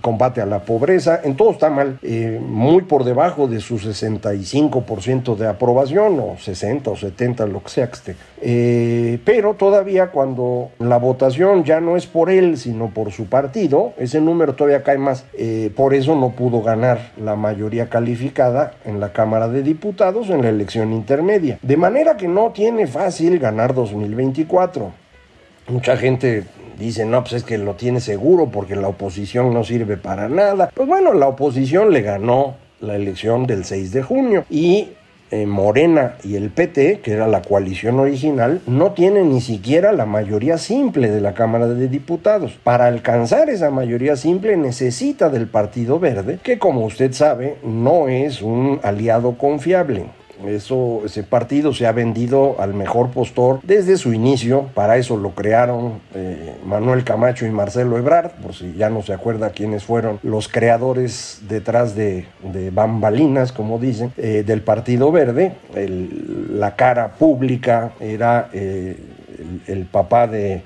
combate 0.00 0.40
a 0.40 0.46
la 0.46 0.60
pobreza, 0.60 1.20
en 1.22 1.36
todo 1.36 1.50
está 1.50 1.70
mal, 1.70 1.98
eh, 2.02 2.40
muy 2.42 2.82
por 2.82 3.04
debajo 3.04 3.46
de 3.46 3.60
su 3.60 3.78
65% 3.78 5.36
de 5.36 5.46
aprobación, 5.46 6.18
o 6.20 6.36
60 6.38 6.90
o 6.90 6.96
70, 6.96 7.46
lo 7.46 7.62
que 7.62 7.68
sea 7.68 7.86
que 7.88 7.94
esté. 7.94 8.16
Eh, 8.40 9.18
pero 9.24 9.54
todavía 9.54 10.08
cuando 10.08 10.37
la 10.78 10.98
votación 10.98 11.64
ya 11.64 11.80
no 11.80 11.96
es 11.96 12.06
por 12.06 12.30
él, 12.30 12.56
sino 12.56 12.90
por 12.90 13.12
su 13.12 13.26
partido, 13.26 13.92
ese 13.98 14.20
número 14.20 14.54
todavía 14.54 14.82
cae 14.82 14.98
más. 14.98 15.24
Eh, 15.34 15.70
por 15.74 15.94
eso 15.94 16.14
no 16.16 16.30
pudo 16.30 16.62
ganar 16.62 17.12
la 17.22 17.36
mayoría 17.36 17.88
calificada 17.88 18.74
en 18.84 19.00
la 19.00 19.12
Cámara 19.12 19.48
de 19.48 19.62
Diputados 19.62 20.30
en 20.30 20.42
la 20.42 20.48
elección 20.48 20.92
intermedia. 20.92 21.58
De 21.62 21.76
manera 21.76 22.16
que 22.16 22.28
no 22.28 22.50
tiene 22.52 22.86
fácil 22.86 23.38
ganar 23.38 23.74
2024. 23.74 24.92
Mucha 25.68 25.96
gente 25.96 26.44
dice, 26.78 27.04
no, 27.04 27.22
pues 27.22 27.34
es 27.34 27.44
que 27.44 27.58
lo 27.58 27.74
tiene 27.74 28.00
seguro 28.00 28.50
porque 28.50 28.76
la 28.76 28.88
oposición 28.88 29.52
no 29.52 29.64
sirve 29.64 29.96
para 29.96 30.28
nada. 30.28 30.70
Pues 30.74 30.88
bueno, 30.88 31.12
la 31.12 31.28
oposición 31.28 31.92
le 31.92 32.02
ganó 32.02 32.56
la 32.80 32.94
elección 32.96 33.46
del 33.46 33.64
6 33.64 33.92
de 33.92 34.02
junio 34.02 34.44
y 34.50 34.90
eh, 35.30 35.46
Morena 35.46 36.14
y 36.24 36.36
el 36.36 36.50
PT, 36.50 37.00
que 37.00 37.12
era 37.12 37.26
la 37.26 37.42
coalición 37.42 37.98
original, 38.00 38.60
no 38.66 38.92
tienen 38.92 39.30
ni 39.30 39.40
siquiera 39.40 39.92
la 39.92 40.06
mayoría 40.06 40.58
simple 40.58 41.10
de 41.10 41.20
la 41.20 41.34
Cámara 41.34 41.66
de 41.68 41.88
Diputados. 41.88 42.58
Para 42.62 42.86
alcanzar 42.86 43.50
esa 43.50 43.70
mayoría 43.70 44.16
simple 44.16 44.56
necesita 44.56 45.28
del 45.28 45.46
Partido 45.46 45.98
Verde, 45.98 46.38
que 46.42 46.58
como 46.58 46.84
usted 46.84 47.12
sabe 47.12 47.56
no 47.62 48.08
es 48.08 48.42
un 48.42 48.80
aliado 48.82 49.36
confiable. 49.38 50.06
Eso, 50.46 51.02
ese 51.04 51.22
partido 51.22 51.72
se 51.74 51.86
ha 51.86 51.92
vendido 51.92 52.56
al 52.60 52.74
mejor 52.74 53.10
postor 53.10 53.60
desde 53.62 53.96
su 53.96 54.12
inicio. 54.12 54.68
Para 54.74 54.96
eso 54.96 55.16
lo 55.16 55.30
crearon 55.30 56.00
eh, 56.14 56.54
Manuel 56.64 57.04
Camacho 57.04 57.46
y 57.46 57.50
Marcelo 57.50 57.98
Ebrard, 57.98 58.30
por 58.42 58.54
si 58.54 58.74
ya 58.74 58.90
no 58.90 59.02
se 59.02 59.12
acuerda 59.12 59.50
quiénes 59.50 59.84
fueron 59.84 60.18
los 60.22 60.48
creadores 60.48 61.40
detrás 61.48 61.94
de, 61.94 62.26
bambalinas, 62.72 63.52
como 63.52 63.78
dicen, 63.78 64.12
eh, 64.16 64.44
del 64.46 64.62
Partido 64.62 65.10
Verde. 65.10 65.52
la 66.50 66.76
cara 66.76 67.08
pública 67.12 67.92
era 68.00 68.48
eh, 68.52 68.96
el, 69.66 69.84
papá 69.86 70.26
de, 70.26 70.62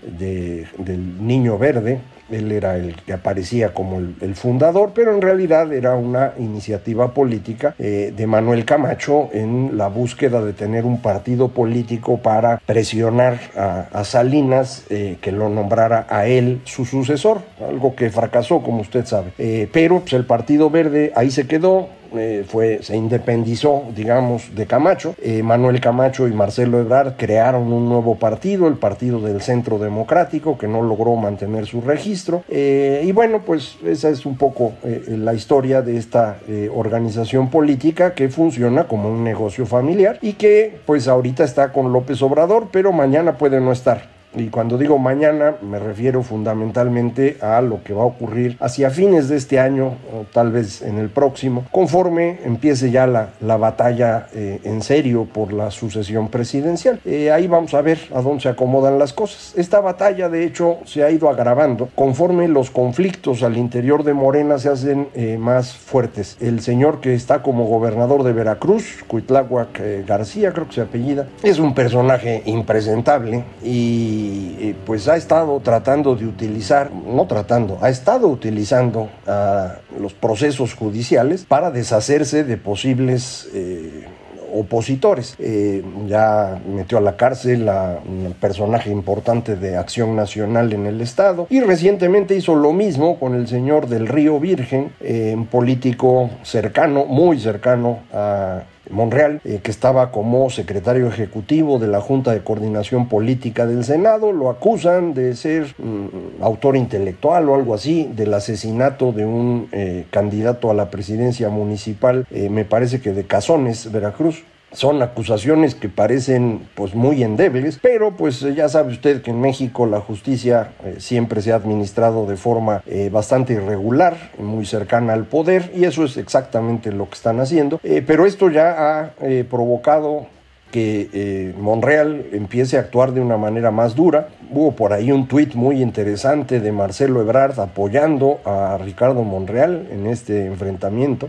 del 0.78 1.26
Niño 1.26 1.58
Verde, 1.58 2.00
él 2.32 2.52
era 2.52 2.76
el 2.76 2.96
que 2.96 3.12
aparecía 3.12 3.74
como 3.74 3.98
el, 3.98 4.34
fundador, 4.34 4.92
pero 4.94 5.14
en 5.14 5.20
realidad 5.20 5.72
era 5.72 5.94
una 5.94 6.32
iniciativa 6.38 7.12
política 7.12 7.74
eh, 7.78 8.12
de 8.16 8.26
Manuel 8.26 8.64
Camacho 8.64 9.28
en 9.32 9.76
la 9.76 9.88
búsqueda 9.88 10.42
de 10.42 10.52
tener 10.52 10.84
un 10.84 11.02
partido 11.02 11.48
político 11.48 12.18
para 12.18 12.58
presionar 12.64 13.38
a, 13.56 14.04
Salinas 14.04 14.84
eh, 14.90 15.18
que 15.20 15.32
lo 15.32 15.48
nombrara 15.48 16.06
a 16.08 16.26
él 16.26 16.60
su 16.64 16.84
sucesor, 16.84 17.42
algo 17.66 17.94
que 17.94 18.10
fracasó, 18.10 18.62
como 18.62 18.80
usted 18.80 19.04
sabe. 19.04 19.32
Eh, 19.38 19.68
pero 19.72 20.00
pues, 20.00 20.12
el 20.14 20.24
Partido 20.24 20.70
Verde 20.70 21.12
ahí 21.14 21.30
se 21.30 21.46
quedó, 21.46 21.88
eh, 22.16 22.44
fue, 22.46 22.82
se 22.82 22.96
independizó, 22.96 23.84
digamos, 23.94 24.54
de 24.54 24.66
Camacho. 24.66 25.14
Eh, 25.22 25.42
Manuel 25.42 25.80
Camacho 25.80 26.28
y 26.28 26.32
Marcelo 26.32 26.80
Ebrard 26.80 27.16
crearon 27.16 27.72
un 27.72 27.88
nuevo 27.88 28.16
partido, 28.16 28.68
el 28.68 28.74
Partido 28.74 29.20
del 29.20 29.40
Centro 29.42 29.78
Democrático, 29.78 30.58
que 30.58 30.68
no 30.68 30.82
logró 30.82 31.16
mantener 31.16 31.66
su 31.66 31.80
registro. 31.80 32.44
Eh, 32.48 33.02
y 33.04 33.12
bueno, 33.12 33.42
pues 33.44 33.76
esa 33.84 34.08
es 34.08 34.26
un 34.26 34.36
poco 34.36 34.72
la 34.82 35.34
historia 35.34 35.82
de 35.82 35.96
esta 35.96 36.38
organización 36.74 37.50
política 37.50 38.14
que 38.14 38.28
funciona 38.28 38.84
como 38.84 39.08
un 39.08 39.24
negocio 39.24 39.66
familiar 39.66 40.18
y 40.22 40.34
que 40.34 40.78
pues 40.86 41.08
ahorita 41.08 41.44
está 41.44 41.72
con 41.72 41.92
López 41.92 42.20
Obrador, 42.22 42.68
pero 42.70 42.92
mañana 42.92 43.36
puede 43.38 43.60
no 43.60 43.72
estar. 43.72 44.21
Y 44.34 44.48
cuando 44.48 44.78
digo 44.78 44.98
mañana 44.98 45.56
me 45.62 45.78
refiero 45.78 46.22
fundamentalmente 46.22 47.36
a 47.40 47.60
lo 47.60 47.82
que 47.82 47.92
va 47.92 48.02
a 48.02 48.06
ocurrir 48.06 48.56
hacia 48.60 48.90
fines 48.90 49.28
de 49.28 49.36
este 49.36 49.60
año 49.60 49.96
o 50.12 50.24
tal 50.32 50.52
vez 50.52 50.82
en 50.82 50.98
el 50.98 51.10
próximo, 51.10 51.64
conforme 51.70 52.38
empiece 52.44 52.90
ya 52.90 53.06
la, 53.06 53.30
la 53.40 53.56
batalla 53.56 54.28
eh, 54.34 54.60
en 54.64 54.82
serio 54.82 55.26
por 55.30 55.52
la 55.52 55.70
sucesión 55.70 56.28
presidencial. 56.28 57.00
Eh, 57.04 57.30
ahí 57.30 57.46
vamos 57.46 57.74
a 57.74 57.82
ver 57.82 57.98
a 58.14 58.22
dónde 58.22 58.42
se 58.42 58.48
acomodan 58.48 58.98
las 58.98 59.12
cosas. 59.12 59.52
Esta 59.56 59.80
batalla 59.80 60.28
de 60.28 60.44
hecho 60.44 60.78
se 60.84 61.04
ha 61.04 61.10
ido 61.10 61.28
agravando 61.28 61.88
conforme 61.94 62.48
los 62.48 62.70
conflictos 62.70 63.42
al 63.42 63.56
interior 63.56 64.04
de 64.04 64.14
Morena 64.14 64.58
se 64.58 64.68
hacen 64.68 65.08
eh, 65.14 65.36
más 65.38 65.74
fuertes. 65.76 66.36
El 66.40 66.60
señor 66.60 67.00
que 67.00 67.14
está 67.14 67.42
como 67.42 67.66
gobernador 67.66 68.22
de 68.22 68.32
Veracruz, 68.32 69.04
Cuitláhuac 69.06 69.80
García 70.06 70.52
creo 70.52 70.68
que 70.68 70.74
se 70.74 70.80
apellida, 70.80 71.26
es 71.42 71.58
un 71.58 71.74
personaje 71.74 72.42
impresentable 72.46 73.44
y 73.62 74.21
y 74.22 74.76
pues 74.86 75.08
ha 75.08 75.16
estado 75.16 75.60
tratando 75.60 76.14
de 76.14 76.26
utilizar, 76.26 76.90
no 76.92 77.26
tratando, 77.26 77.78
ha 77.80 77.88
estado 77.88 78.28
utilizando 78.28 79.08
a 79.26 79.76
los 79.98 80.14
procesos 80.14 80.74
judiciales 80.74 81.44
para 81.44 81.70
deshacerse 81.70 82.44
de 82.44 82.56
posibles 82.56 83.48
eh, 83.54 84.06
opositores. 84.52 85.34
Eh, 85.38 85.82
ya 86.06 86.60
metió 86.66 86.98
a 86.98 87.00
la 87.00 87.16
cárcel 87.16 87.68
a 87.68 88.00
un 88.04 88.34
personaje 88.38 88.90
importante 88.90 89.56
de 89.56 89.76
Acción 89.76 90.14
Nacional 90.14 90.72
en 90.72 90.86
el 90.86 91.00
Estado 91.00 91.46
y 91.50 91.60
recientemente 91.60 92.36
hizo 92.36 92.54
lo 92.54 92.72
mismo 92.72 93.18
con 93.18 93.34
el 93.34 93.48
señor 93.48 93.88
del 93.88 94.06
Río 94.06 94.38
Virgen, 94.38 94.92
eh, 95.00 95.32
un 95.36 95.46
político 95.46 96.30
cercano, 96.42 97.06
muy 97.06 97.40
cercano 97.40 98.00
a 98.12 98.62
Monreal, 98.90 99.40
eh, 99.44 99.60
que 99.62 99.70
estaba 99.70 100.10
como 100.10 100.50
secretario 100.50 101.06
ejecutivo 101.06 101.78
de 101.78 101.88
la 101.88 102.00
Junta 102.00 102.32
de 102.32 102.42
Coordinación 102.42 103.08
Política 103.08 103.66
del 103.66 103.84
Senado, 103.84 104.32
lo 104.32 104.50
acusan 104.50 105.14
de 105.14 105.34
ser 105.36 105.74
mm, 105.78 106.42
autor 106.42 106.76
intelectual 106.76 107.48
o 107.48 107.54
algo 107.54 107.74
así 107.74 108.10
del 108.14 108.34
asesinato 108.34 109.12
de 109.12 109.26
un 109.26 109.68
eh, 109.72 110.06
candidato 110.10 110.70
a 110.70 110.74
la 110.74 110.90
presidencia 110.90 111.48
municipal, 111.48 112.26
eh, 112.30 112.48
me 112.48 112.64
parece 112.64 113.00
que 113.00 113.12
de 113.12 113.24
Cazones, 113.24 113.90
Veracruz. 113.90 114.44
Son 114.72 115.02
acusaciones 115.02 115.74
que 115.74 115.90
parecen 115.90 116.66
pues 116.74 116.94
muy 116.94 117.22
endebles, 117.22 117.78
pero 117.82 118.16
pues 118.16 118.40
ya 118.40 118.70
sabe 118.70 118.92
usted 118.92 119.20
que 119.20 119.30
en 119.30 119.40
México 119.40 119.84
la 119.84 120.00
justicia 120.00 120.72
eh, 120.82 120.96
siempre 120.98 121.42
se 121.42 121.52
ha 121.52 121.56
administrado 121.56 122.26
de 122.26 122.36
forma 122.36 122.82
eh, 122.86 123.10
bastante 123.12 123.52
irregular, 123.52 124.30
muy 124.38 124.64
cercana 124.64 125.12
al 125.12 125.26
poder 125.26 125.70
y 125.74 125.84
eso 125.84 126.04
es 126.04 126.16
exactamente 126.16 126.90
lo 126.90 127.06
que 127.06 127.14
están 127.14 127.38
haciendo. 127.40 127.80
Eh, 127.82 128.02
pero 128.06 128.24
esto 128.24 128.48
ya 128.50 129.00
ha 129.00 129.10
provocado 129.50 130.26
que 130.70 131.52
Monreal 131.58 132.26
empiece 132.32 132.78
a 132.78 132.80
actuar 132.80 133.12
de 133.12 133.20
una 133.20 133.36
manera 133.36 133.70
más 133.70 133.94
dura. 133.94 134.28
Hubo 134.50 134.72
por 134.72 134.94
ahí 134.94 135.12
un 135.12 135.28
tuit 135.28 135.54
muy 135.54 135.82
interesante 135.82 136.60
de 136.60 136.72
Marcelo 136.72 137.20
Ebrard 137.20 137.60
apoyando 137.60 138.40
a 138.46 138.78
Ricardo 138.78 139.22
Monreal 139.22 139.86
en 139.90 140.06
este 140.06 140.46
enfrentamiento. 140.46 141.28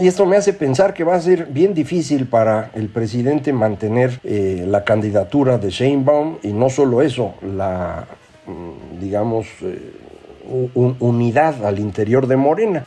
Y 0.00 0.08
esto 0.08 0.26
me 0.26 0.36
hace 0.36 0.52
pensar 0.52 0.92
que 0.92 1.04
va 1.04 1.14
a 1.14 1.20
ser 1.20 1.46
bien 1.46 1.72
difícil 1.72 2.26
para 2.26 2.70
el 2.74 2.88
presidente 2.88 3.52
mantener 3.52 4.18
eh, 4.24 4.64
la 4.66 4.82
candidatura 4.82 5.58
de 5.58 5.70
Sheinbaum 5.70 6.38
y 6.42 6.52
no 6.52 6.68
solo 6.68 7.00
eso, 7.00 7.34
la, 7.42 8.04
mm, 8.46 9.00
digamos, 9.00 9.46
eh, 9.62 9.92
unidad 10.74 11.64
al 11.64 11.78
interior 11.78 12.26
de 12.26 12.36
Morena. 12.36 12.84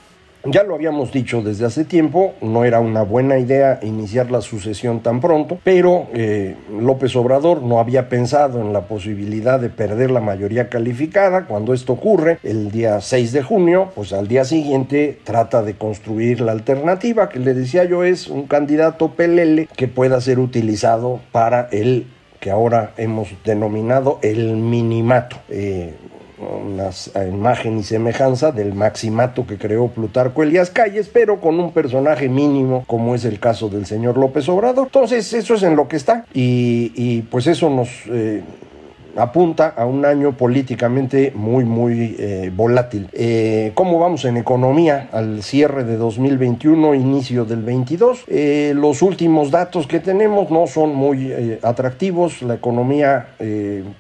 Ya 0.50 0.64
lo 0.64 0.76
habíamos 0.76 1.12
dicho 1.12 1.42
desde 1.42 1.66
hace 1.66 1.84
tiempo, 1.84 2.34
no 2.42 2.64
era 2.64 2.80
una 2.80 3.02
buena 3.02 3.38
idea 3.38 3.80
iniciar 3.84 4.32
la 4.32 4.40
sucesión 4.40 5.02
tan 5.02 5.20
pronto, 5.20 5.60
pero 5.62 6.08
eh, 6.14 6.56
López 6.72 7.16
Obrador 7.18 7.62
no 7.62 7.80
había 7.80 8.08
pensado 8.08 8.62
en 8.62 8.72
la 8.72 8.82
posibilidad 8.82 9.60
de 9.60 9.70
perder 9.70 10.10
la 10.10 10.22
mayoría 10.22 10.70
calificada. 10.70 11.46
Cuando 11.48 11.74
esto 11.74 11.94
ocurre, 11.94 12.40
el 12.44 12.72
día 12.72 13.02
6 13.02 13.34
de 13.34 13.44
junio, 13.44 13.92
pues 13.94 14.14
al 14.14 14.30
día 14.30 14.46
siguiente 14.46 15.20
trata 15.24 15.64
de 15.64 15.76
construir 15.76 16.40
la 16.40 16.54
alternativa, 16.54 17.28
que 17.28 17.40
le 17.40 17.54
decía 17.54 17.84
yo 17.84 18.06
es 18.06 18.28
un 18.28 18.48
candidato 18.48 19.16
pelele 19.16 19.68
que 19.76 19.90
pueda 19.90 20.22
ser 20.22 20.40
utilizado 20.40 21.20
para 21.34 21.68
el 21.72 22.08
que 22.40 22.52
ahora 22.52 22.94
hemos 22.98 23.30
denominado 23.44 24.20
el 24.22 24.56
minimato. 24.56 25.38
Eh, 25.50 25.96
una 26.40 26.92
imagen 27.28 27.80
y 27.80 27.84
semejanza 27.84 28.52
del 28.52 28.74
maximato 28.74 29.46
que 29.48 29.58
creó 29.58 29.88
Plutarco 29.88 30.44
Elías 30.44 30.70
Calles, 30.70 31.10
pero 31.12 31.40
con 31.42 31.60
un 31.60 31.72
personaje 31.72 32.30
mínimo 32.30 32.84
como 32.88 33.16
es 33.16 33.26
el 33.26 33.40
caso 33.40 33.70
del 33.70 33.86
señor 33.86 34.18
López 34.18 34.48
Obrador. 34.50 34.88
Entonces 34.88 35.34
eso 35.34 35.56
es 35.56 35.64
en 35.64 35.76
lo 35.76 35.88
que 35.88 35.96
está 35.96 36.26
y, 36.34 36.92
y 36.96 37.22
pues 37.24 37.48
eso 37.48 37.70
nos... 37.70 37.90
Eh, 38.08 38.44
apunta 39.18 39.74
a 39.76 39.86
un 39.86 40.06
año 40.06 40.34
políticamente 40.34 41.32
muy, 41.36 41.66
muy 41.66 42.16
eh, 42.20 42.52
volátil. 42.56 43.10
Eh, 43.14 43.72
¿Cómo 43.74 44.00
vamos 44.00 44.26
en 44.26 44.38
economía 44.38 45.10
al 45.12 45.44
cierre 45.44 45.84
de 45.84 45.98
2021, 45.98 46.96
inicio 46.96 47.46
del 47.46 47.64
22? 47.64 48.26
Eh, 48.28 48.74
los 48.76 49.02
últimos 49.02 49.52
datos 49.52 49.88
que 49.88 50.00
tenemos 50.00 50.52
no 50.52 50.68
son 50.68 50.96
muy 50.96 51.58
atractivos. 51.62 52.42
La 52.42 52.56
economía 52.56 53.30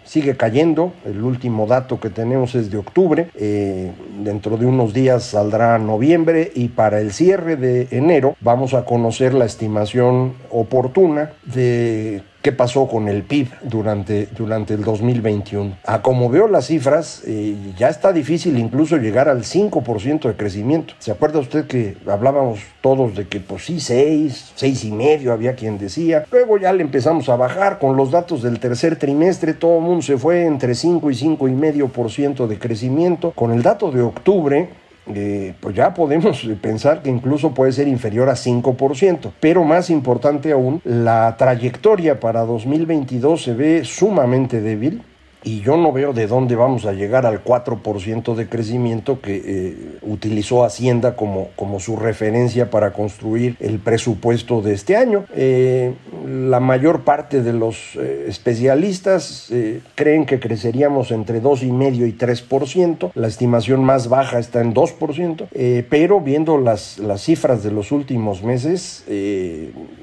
sigue 0.03 0.38
cayendo. 0.38 0.93
El 1.05 1.21
último 1.24 1.65
dato 1.65 2.00
que 2.00 2.09
tenemos 2.09 2.55
es 2.55 2.69
de 2.71 2.77
octubre. 2.77 3.29
dentro 3.38 4.57
de 4.57 4.65
unos 4.65 4.93
días 4.93 5.24
saldrá 5.24 5.77
noviembre 5.79 6.51
y 6.53 6.69
para 6.69 7.00
el 7.00 7.12
cierre 7.12 7.55
de 7.55 7.88
enero 7.91 8.36
vamos 8.41 8.74
a 8.74 8.86
conocer 8.86 9.33
la 9.33 9.45
estimación 9.45 10.33
oportuna 10.51 11.31
de 11.45 12.21
qué 12.48 12.54
pasó 12.54 12.88
con 12.88 13.10
el 13.10 13.24
PIB 13.24 13.50
durante, 13.63 14.27
durante 14.27 14.74
el 14.74 14.82
2021. 14.82 15.80
A 15.84 16.01
como 16.01 16.30
veo 16.30 16.48
las 16.48 16.68
cifras, 16.68 17.22
eh, 17.27 17.58
ya 17.77 17.89
está 17.89 18.13
difícil 18.13 18.58
incluso 18.58 18.96
llegar 18.96 19.27
al 19.27 19.44
5% 19.44 20.30
de 20.30 20.34
crecimiento. 20.38 20.94
¿Se 20.98 21.12
acuerda 21.12 21.39
usted 21.39 21.68
que 21.68 21.98
hablábamos 22.08 22.62
todos 22.80 23.18
de 23.18 23.27
que 23.27 23.42
pues 23.42 23.66
sí, 23.66 23.82
6, 23.82 24.54
6 24.56 24.86
y 24.86 24.92
medio 24.94 25.34
había 25.34 25.56
quien 25.56 25.77
decía? 25.77 26.24
Luego 26.32 26.58
ya 26.58 26.72
le 26.72 26.84
empezamos 26.84 27.27
a 27.27 27.36
bajar 27.36 27.80
con 27.80 27.98
los 27.98 28.12
datos 28.12 28.44
del 28.44 28.62
tercer 28.62 28.96
trimestre, 28.96 29.54
todo 29.54 29.80
el 29.80 29.84
mundo 29.84 30.04
se 30.04 30.18
fue 30.18 30.46
entre 30.46 30.74
5 30.74 31.12
y 31.12 31.16
5 31.16 31.50
y 31.50 31.51
medio 31.51 31.89
por 31.89 32.10
ciento 32.10 32.48
de 32.48 32.58
crecimiento. 32.58 33.32
Con 33.32 33.51
el 33.51 33.62
dato 33.62 33.92
de 33.92 34.04
octubre, 34.04 34.70
eh, 35.13 35.53
pues 35.59 35.75
ya 35.75 35.93
podemos 35.93 36.47
pensar 36.61 37.01
que 37.01 37.09
incluso 37.09 37.53
puede 37.53 37.71
ser 37.71 37.87
inferior 37.87 38.29
a 38.29 38.33
5%. 38.33 39.31
Pero 39.39 39.63
más 39.63 39.89
importante 39.89 40.51
aún, 40.51 40.81
la 40.83 41.35
trayectoria 41.37 42.19
para 42.19 42.41
2022 42.41 43.43
se 43.43 43.53
ve 43.53 43.83
sumamente 43.83 44.61
débil 44.61 45.03
y 45.44 45.62
yo 45.62 45.77
no 45.77 45.91
veo 45.91 46.13
de 46.13 46.27
dónde 46.27 46.56
vamos 46.56 46.86
a 46.86 46.94
llegar 46.94 47.25
al 47.25 47.44
4% 47.44 48.36
de 48.36 48.50
crecimiento 48.50 49.22
que 49.22 49.41
eh, 49.46 49.98
utilizó 50.01 50.65
Hacienda 50.65 51.15
como, 51.15 51.50
como 51.56 51.79
su 51.79 51.96
referencia 51.96 52.70
para 52.70 52.91
construir 52.91 53.56
el 53.60 53.79
presupuesto 53.79 54.62
de 54.62 54.74
este 54.74 54.98
año. 54.98 55.25
Eh, 55.34 55.94
la 56.27 56.60
mayor 56.60 57.03
parte 57.03 57.41
de 57.41 57.53
los 57.53 57.96
eh, 57.96 58.25
especialistas 58.27 59.51
creen 59.96 60.25
que 60.25 60.39
creceríamos 60.39 61.12
entre 61.12 61.41
2,5 61.41 62.08
y 62.08 62.13
3%, 62.13 63.12
la 63.15 63.27
estimación 63.27 63.84
más 63.84 64.10
baja 64.10 64.39
está 64.39 64.62
en 64.62 64.74
2%, 64.74 65.86
pero 65.89 66.20
viendo 66.20 66.58
las, 66.58 67.00
las 67.00 67.22
cifras 67.22 67.63
de 67.63 67.72
los 67.72 67.91
últimos 67.91 68.44
meses, 68.44 69.06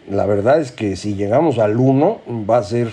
la 0.08 0.26
verdad 0.26 0.60
es 0.60 0.72
que 0.72 0.96
si 0.96 1.14
llegamos 1.14 1.58
al 1.58 1.78
1 1.78 2.20
va 2.48 2.54
va 2.54 2.58
a 2.58 2.62
ser, 2.62 2.88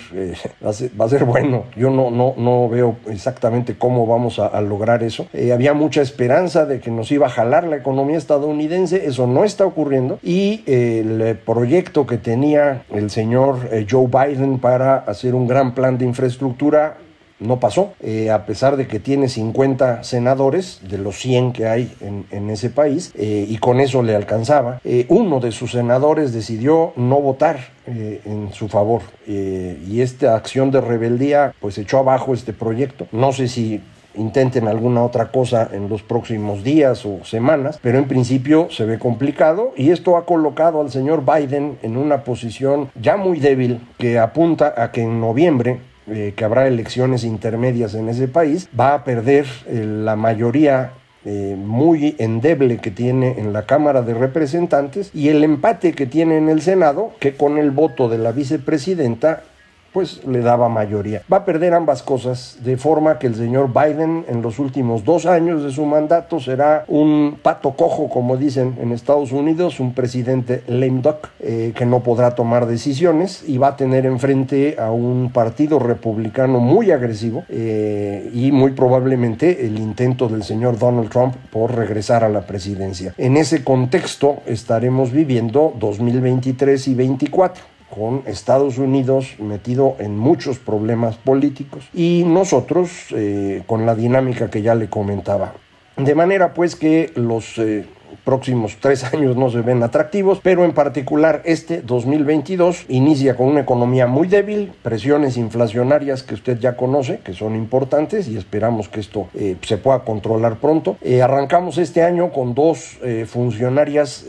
va 1.00 1.04
a 1.04 1.08
ser 1.08 1.24
bueno. 1.24 1.64
Yo 1.76 1.90
no, 1.90 2.10
no, 2.10 2.31
no 2.36 2.68
veo 2.68 2.96
exactamente 3.08 3.76
cómo 3.76 4.06
vamos 4.06 4.38
a, 4.38 4.60
lograr 4.60 5.02
eso. 5.02 5.26
Eh, 5.32 5.52
había 5.52 5.74
mucha 5.74 6.02
esperanza 6.02 6.66
de 6.66 6.80
que 6.80 6.90
nos 6.90 7.10
iba 7.10 7.26
a 7.26 7.30
jalar 7.30 7.64
la 7.64 7.76
economía 7.76 8.16
estadounidense, 8.16 9.06
eso 9.06 9.26
no 9.26 9.44
está 9.44 9.64
ocurriendo 9.64 10.18
y 10.22 10.62
el 10.66 11.36
proyecto 11.44 12.06
que 12.06 12.18
tenía 12.18 12.84
el 12.90 13.10
señor 13.10 13.68
eh, 13.70 13.86
Joe 13.88 14.06
Biden 14.06 14.58
para 14.58 14.98
hacer 14.98 15.34
un 15.34 15.46
gran 15.46 15.74
plan 15.74 15.98
de 15.98 16.04
infraestructura 16.04 16.96
no 17.42 17.60
pasó, 17.60 17.92
eh, 18.00 18.30
a 18.30 18.46
pesar 18.46 18.76
de 18.76 18.86
que 18.86 19.00
tiene 19.00 19.28
50 19.28 20.04
senadores 20.04 20.80
de 20.88 20.98
los 20.98 21.16
100 21.16 21.52
que 21.52 21.66
hay 21.66 21.92
en, 22.00 22.50
ese 22.50 22.70
país, 22.70 23.12
eh, 23.16 23.46
y 23.48 23.58
con 23.58 23.80
eso 23.80 24.02
le 24.02 24.14
alcanzaba. 24.14 24.80
Eh, 24.84 25.06
uno 25.08 25.40
de 25.40 25.52
sus 25.52 25.72
senadores 25.72 26.32
decidió 26.32 26.92
no 26.96 27.20
votar 27.20 27.82
en 27.84 28.52
su 28.52 28.68
favor, 28.68 29.02
y 29.26 30.02
esta 30.02 30.36
acción 30.36 30.70
de 30.70 30.80
rebeldía 30.80 31.52
pues 31.60 31.78
echó 31.78 31.98
abajo 31.98 32.32
este 32.32 32.52
proyecto. 32.52 33.08
No 33.10 33.32
sé 33.32 33.48
si 33.48 33.80
intenten 34.14 34.68
alguna 34.68 35.02
otra 35.02 35.30
cosa 35.30 35.68
en 35.72 35.88
los 35.88 36.02
próximos 36.02 36.62
días 36.62 37.04
o 37.06 37.24
semanas, 37.24 37.78
pero 37.82 37.98
en 37.98 38.06
principio 38.06 38.68
se 38.70 38.84
ve 38.84 38.98
complicado 38.98 39.72
y 39.76 39.90
esto 39.90 40.16
ha 40.16 40.26
colocado 40.26 40.80
al 40.80 40.90
señor 40.90 41.24
Biden 41.24 41.78
en 41.82 41.96
una 41.96 42.24
posición 42.24 42.90
ya 43.00 43.16
muy 43.16 43.40
débil 43.40 43.80
que 43.98 44.18
apunta 44.18 44.74
a 44.76 44.92
que 44.92 45.02
en 45.02 45.20
noviembre 45.20 45.80
eh, 46.08 46.34
que 46.36 46.44
habrá 46.44 46.66
elecciones 46.66 47.24
intermedias 47.24 47.94
en 47.94 48.08
ese 48.08 48.28
país, 48.28 48.68
va 48.78 48.94
a 48.94 49.04
perder 49.04 49.46
eh, 49.66 49.84
la 49.84 50.16
mayoría 50.16 50.92
eh, 51.24 51.54
muy 51.56 52.16
endeble 52.18 52.78
que 52.78 52.90
tiene 52.90 53.38
en 53.38 53.52
la 53.52 53.66
Cámara 53.66 54.02
de 54.02 54.12
Representantes 54.12 55.12
y 55.14 55.28
el 55.28 55.44
empate 55.44 55.92
que 55.92 56.06
tiene 56.06 56.36
en 56.36 56.48
el 56.48 56.60
Senado, 56.60 57.12
que 57.20 57.36
con 57.36 57.58
el 57.58 57.70
voto 57.70 58.08
de 58.08 58.18
la 58.18 58.32
vicepresidenta 58.32 59.44
pues 59.92 60.24
le 60.26 60.40
daba 60.40 60.68
mayoría. 60.68 61.22
Va 61.32 61.38
a 61.38 61.44
perder 61.44 61.74
ambas 61.74 62.02
cosas, 62.02 62.58
de 62.62 62.76
forma 62.76 63.18
que 63.18 63.26
el 63.26 63.34
señor 63.34 63.70
Biden 63.72 64.24
en 64.28 64.42
los 64.42 64.58
últimos 64.58 65.04
dos 65.04 65.26
años 65.26 65.62
de 65.62 65.70
su 65.70 65.84
mandato 65.84 66.40
será 66.40 66.84
un 66.88 67.38
pato 67.42 67.72
cojo, 67.72 68.08
como 68.08 68.36
dicen 68.36 68.76
en 68.80 68.92
Estados 68.92 69.32
Unidos, 69.32 69.80
un 69.80 69.92
presidente 69.92 70.62
lame 70.66 71.02
duck, 71.02 71.28
eh, 71.40 71.72
que 71.76 71.86
no 71.86 72.00
podrá 72.00 72.34
tomar 72.34 72.66
decisiones 72.66 73.44
y 73.46 73.58
va 73.58 73.68
a 73.68 73.76
tener 73.76 74.06
enfrente 74.06 74.76
a 74.78 74.90
un 74.90 75.30
partido 75.32 75.78
republicano 75.78 76.60
muy 76.60 76.90
agresivo 76.90 77.44
eh, 77.48 78.30
y 78.32 78.52
muy 78.52 78.72
probablemente 78.72 79.66
el 79.66 79.78
intento 79.78 80.28
del 80.28 80.42
señor 80.42 80.78
Donald 80.78 81.10
Trump 81.10 81.34
por 81.50 81.74
regresar 81.74 82.24
a 82.24 82.28
la 82.28 82.42
presidencia. 82.42 83.14
En 83.18 83.36
ese 83.36 83.62
contexto 83.62 84.38
estaremos 84.46 85.12
viviendo 85.12 85.74
2023 85.78 86.88
y 86.88 86.94
2024 86.94 87.71
con 87.94 88.22
Estados 88.26 88.78
Unidos 88.78 89.34
metido 89.38 89.96
en 89.98 90.16
muchos 90.16 90.58
problemas 90.58 91.16
políticos 91.18 91.88
y 91.92 92.24
nosotros 92.26 92.90
eh, 93.10 93.62
con 93.66 93.84
la 93.84 93.94
dinámica 93.94 94.50
que 94.50 94.62
ya 94.62 94.74
le 94.74 94.88
comentaba. 94.88 95.52
De 95.98 96.14
manera 96.14 96.54
pues 96.54 96.74
que 96.74 97.12
los 97.16 97.58
eh, 97.58 97.84
próximos 98.24 98.76
tres 98.80 99.04
años 99.14 99.36
no 99.36 99.50
se 99.50 99.60
ven 99.60 99.82
atractivos, 99.82 100.40
pero 100.42 100.64
en 100.64 100.72
particular 100.72 101.42
este 101.44 101.82
2022 101.82 102.86
inicia 102.88 103.36
con 103.36 103.48
una 103.48 103.60
economía 103.60 104.06
muy 104.06 104.28
débil, 104.28 104.72
presiones 104.82 105.36
inflacionarias 105.36 106.22
que 106.22 106.34
usted 106.34 106.58
ya 106.58 106.76
conoce, 106.76 107.20
que 107.24 107.32
son 107.32 107.56
importantes 107.56 108.28
y 108.28 108.36
esperamos 108.36 108.88
que 108.88 109.00
esto 109.00 109.28
eh, 109.34 109.56
se 109.62 109.78
pueda 109.78 110.00
controlar 110.00 110.56
pronto. 110.56 110.96
Eh, 111.02 111.22
arrancamos 111.22 111.78
este 111.78 112.02
año 112.02 112.30
con 112.30 112.54
dos 112.54 112.98
eh, 113.02 113.26
funcionarias 113.26 114.24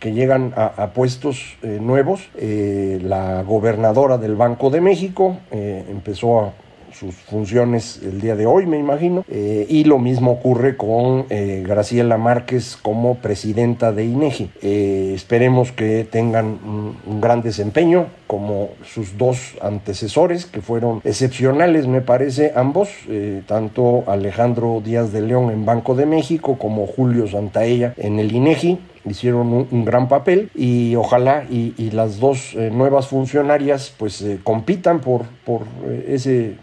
que 0.00 0.12
llegan 0.12 0.52
a, 0.56 0.90
puestos 0.94 1.56
nuevos. 1.62 2.28
la 2.34 3.42
gobernadora 3.42 4.18
del 4.18 4.36
Banco 4.36 4.70
de 4.70 4.80
México 4.80 5.38
empezó 5.50 6.40
a 6.40 6.52
sus 6.98 7.14
funciones 7.14 8.00
el 8.02 8.20
día 8.20 8.36
de 8.36 8.46
hoy, 8.46 8.66
me 8.66 8.78
imagino. 8.78 9.24
Eh, 9.28 9.66
y 9.68 9.84
lo 9.84 9.98
mismo 9.98 10.32
ocurre 10.32 10.76
con 10.76 11.26
eh, 11.30 11.64
Graciela 11.66 12.18
Márquez 12.18 12.76
como 12.80 13.16
presidenta 13.16 13.92
de 13.92 14.04
INEGI. 14.04 14.50
Eh, 14.62 15.12
esperemos 15.14 15.72
que 15.72 16.04
tengan 16.04 16.46
un, 16.46 16.96
un, 17.06 17.20
gran 17.20 17.42
desempeño 17.42 18.06
como 18.26 18.70
sus 18.84 19.16
dos 19.18 19.54
antecesores, 19.60 20.46
que 20.46 20.60
fueron 20.60 21.00
excepcionales, 21.04 21.86
me 21.86 22.00
parece, 22.00 22.52
ambos, 22.56 22.88
tanto 23.46 24.04
Alejandro 24.08 24.82
Díaz 24.84 25.12
de 25.12 25.20
León 25.20 25.50
en 25.50 25.64
Banco 25.64 25.94
de 25.94 26.06
México 26.06 26.58
como 26.58 26.86
Julio 26.86 27.28
Santaella 27.28 27.94
en 27.96 28.18
el 28.18 28.32
INEGI 28.32 28.78
hicieron 29.08 29.66
un, 29.70 29.84
gran 29.84 30.08
papel 30.08 30.50
y 30.54 30.96
ojalá 30.96 31.44
y, 31.50 31.90
las 31.90 32.18
dos 32.18 32.56
nuevas 32.72 33.08
funcionarias 33.08 33.94
pues 33.96 34.24
compitan 34.42 35.00
por, 35.00 35.26
por 35.44 35.62
ese 36.08 36.24
ese 36.24 36.54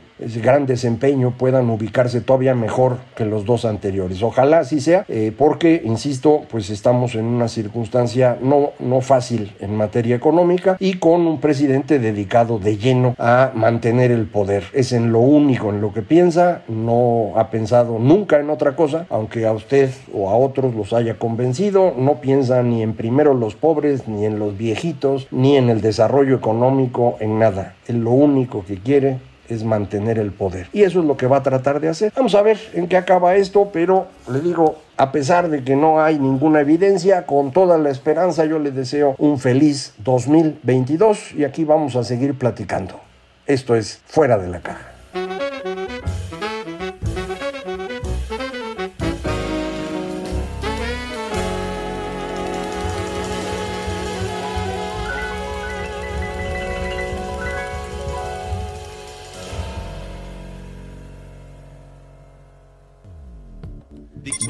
gran 0.41 0.65
desempeño 0.65 1.31
puedan 1.37 1.69
ubicarse 1.69 2.21
todavía 2.21 2.55
mejor 2.55 2.97
que 3.15 3.25
los 3.25 3.45
dos 3.45 3.65
anteriores. 3.65 4.23
Ojalá 4.23 4.59
así 4.59 4.79
sea, 4.81 5.05
eh, 5.07 5.33
porque, 5.37 5.81
insisto, 5.83 6.43
pues 6.49 6.69
estamos 6.69 7.15
en 7.15 7.25
una 7.25 7.47
circunstancia 7.47 8.37
no, 8.41 8.71
no 8.79 9.01
fácil 9.01 9.53
en 9.59 9.75
materia 9.75 10.15
económica 10.15 10.77
y 10.79 10.95
con 10.95 11.27
un 11.27 11.39
presidente 11.39 11.99
dedicado 11.99 12.59
de 12.59 12.77
lleno 12.77 13.15
a 13.17 13.51
mantener 13.55 14.11
el 14.11 14.25
poder. 14.25 14.63
Es 14.73 14.91
en 14.91 15.11
lo 15.11 15.19
único 15.19 15.69
en 15.69 15.81
lo 15.81 15.93
que 15.93 16.01
piensa, 16.01 16.63
no 16.67 17.33
ha 17.35 17.49
pensado 17.49 17.99
nunca 17.99 18.39
en 18.39 18.49
otra 18.49 18.75
cosa, 18.75 19.05
aunque 19.09 19.45
a 19.45 19.53
usted 19.53 19.91
o 20.13 20.29
a 20.29 20.35
otros 20.35 20.75
los 20.75 20.93
haya 20.93 21.17
convencido, 21.17 21.93
no 21.97 22.21
piensa 22.21 22.63
ni 22.63 22.83
en 22.83 22.93
primero 22.93 23.33
los 23.33 23.55
pobres, 23.55 24.07
ni 24.07 24.25
en 24.25 24.39
los 24.39 24.57
viejitos, 24.57 25.27
ni 25.31 25.57
en 25.57 25.69
el 25.69 25.81
desarrollo 25.81 26.35
económico, 26.35 27.17
en 27.19 27.39
nada. 27.39 27.75
Es 27.87 27.95
lo 27.95 28.11
único 28.11 28.63
que 28.65 28.77
quiere 28.77 29.17
es 29.53 29.63
mantener 29.63 30.17
el 30.17 30.31
poder. 30.31 30.67
Y 30.73 30.83
eso 30.83 30.99
es 30.99 31.05
lo 31.05 31.17
que 31.17 31.27
va 31.27 31.37
a 31.37 31.43
tratar 31.43 31.79
de 31.79 31.89
hacer. 31.89 32.13
Vamos 32.15 32.35
a 32.35 32.41
ver 32.41 32.59
en 32.73 32.87
qué 32.87 32.97
acaba 32.97 33.35
esto, 33.35 33.69
pero 33.71 34.07
le 34.31 34.39
digo, 34.39 34.77
a 34.97 35.11
pesar 35.11 35.49
de 35.49 35.63
que 35.63 35.75
no 35.75 36.01
hay 36.01 36.19
ninguna 36.19 36.61
evidencia, 36.61 37.25
con 37.25 37.51
toda 37.51 37.77
la 37.77 37.89
esperanza 37.89 38.45
yo 38.45 38.59
le 38.59 38.71
deseo 38.71 39.15
un 39.17 39.39
feliz 39.39 39.93
2022 39.99 41.33
y 41.33 41.43
aquí 41.43 41.65
vamos 41.65 41.95
a 41.95 42.03
seguir 42.03 42.37
platicando. 42.37 42.99
Esto 43.45 43.75
es 43.75 44.01
fuera 44.05 44.37
de 44.37 44.47
la 44.47 44.61
caja. 44.61 44.90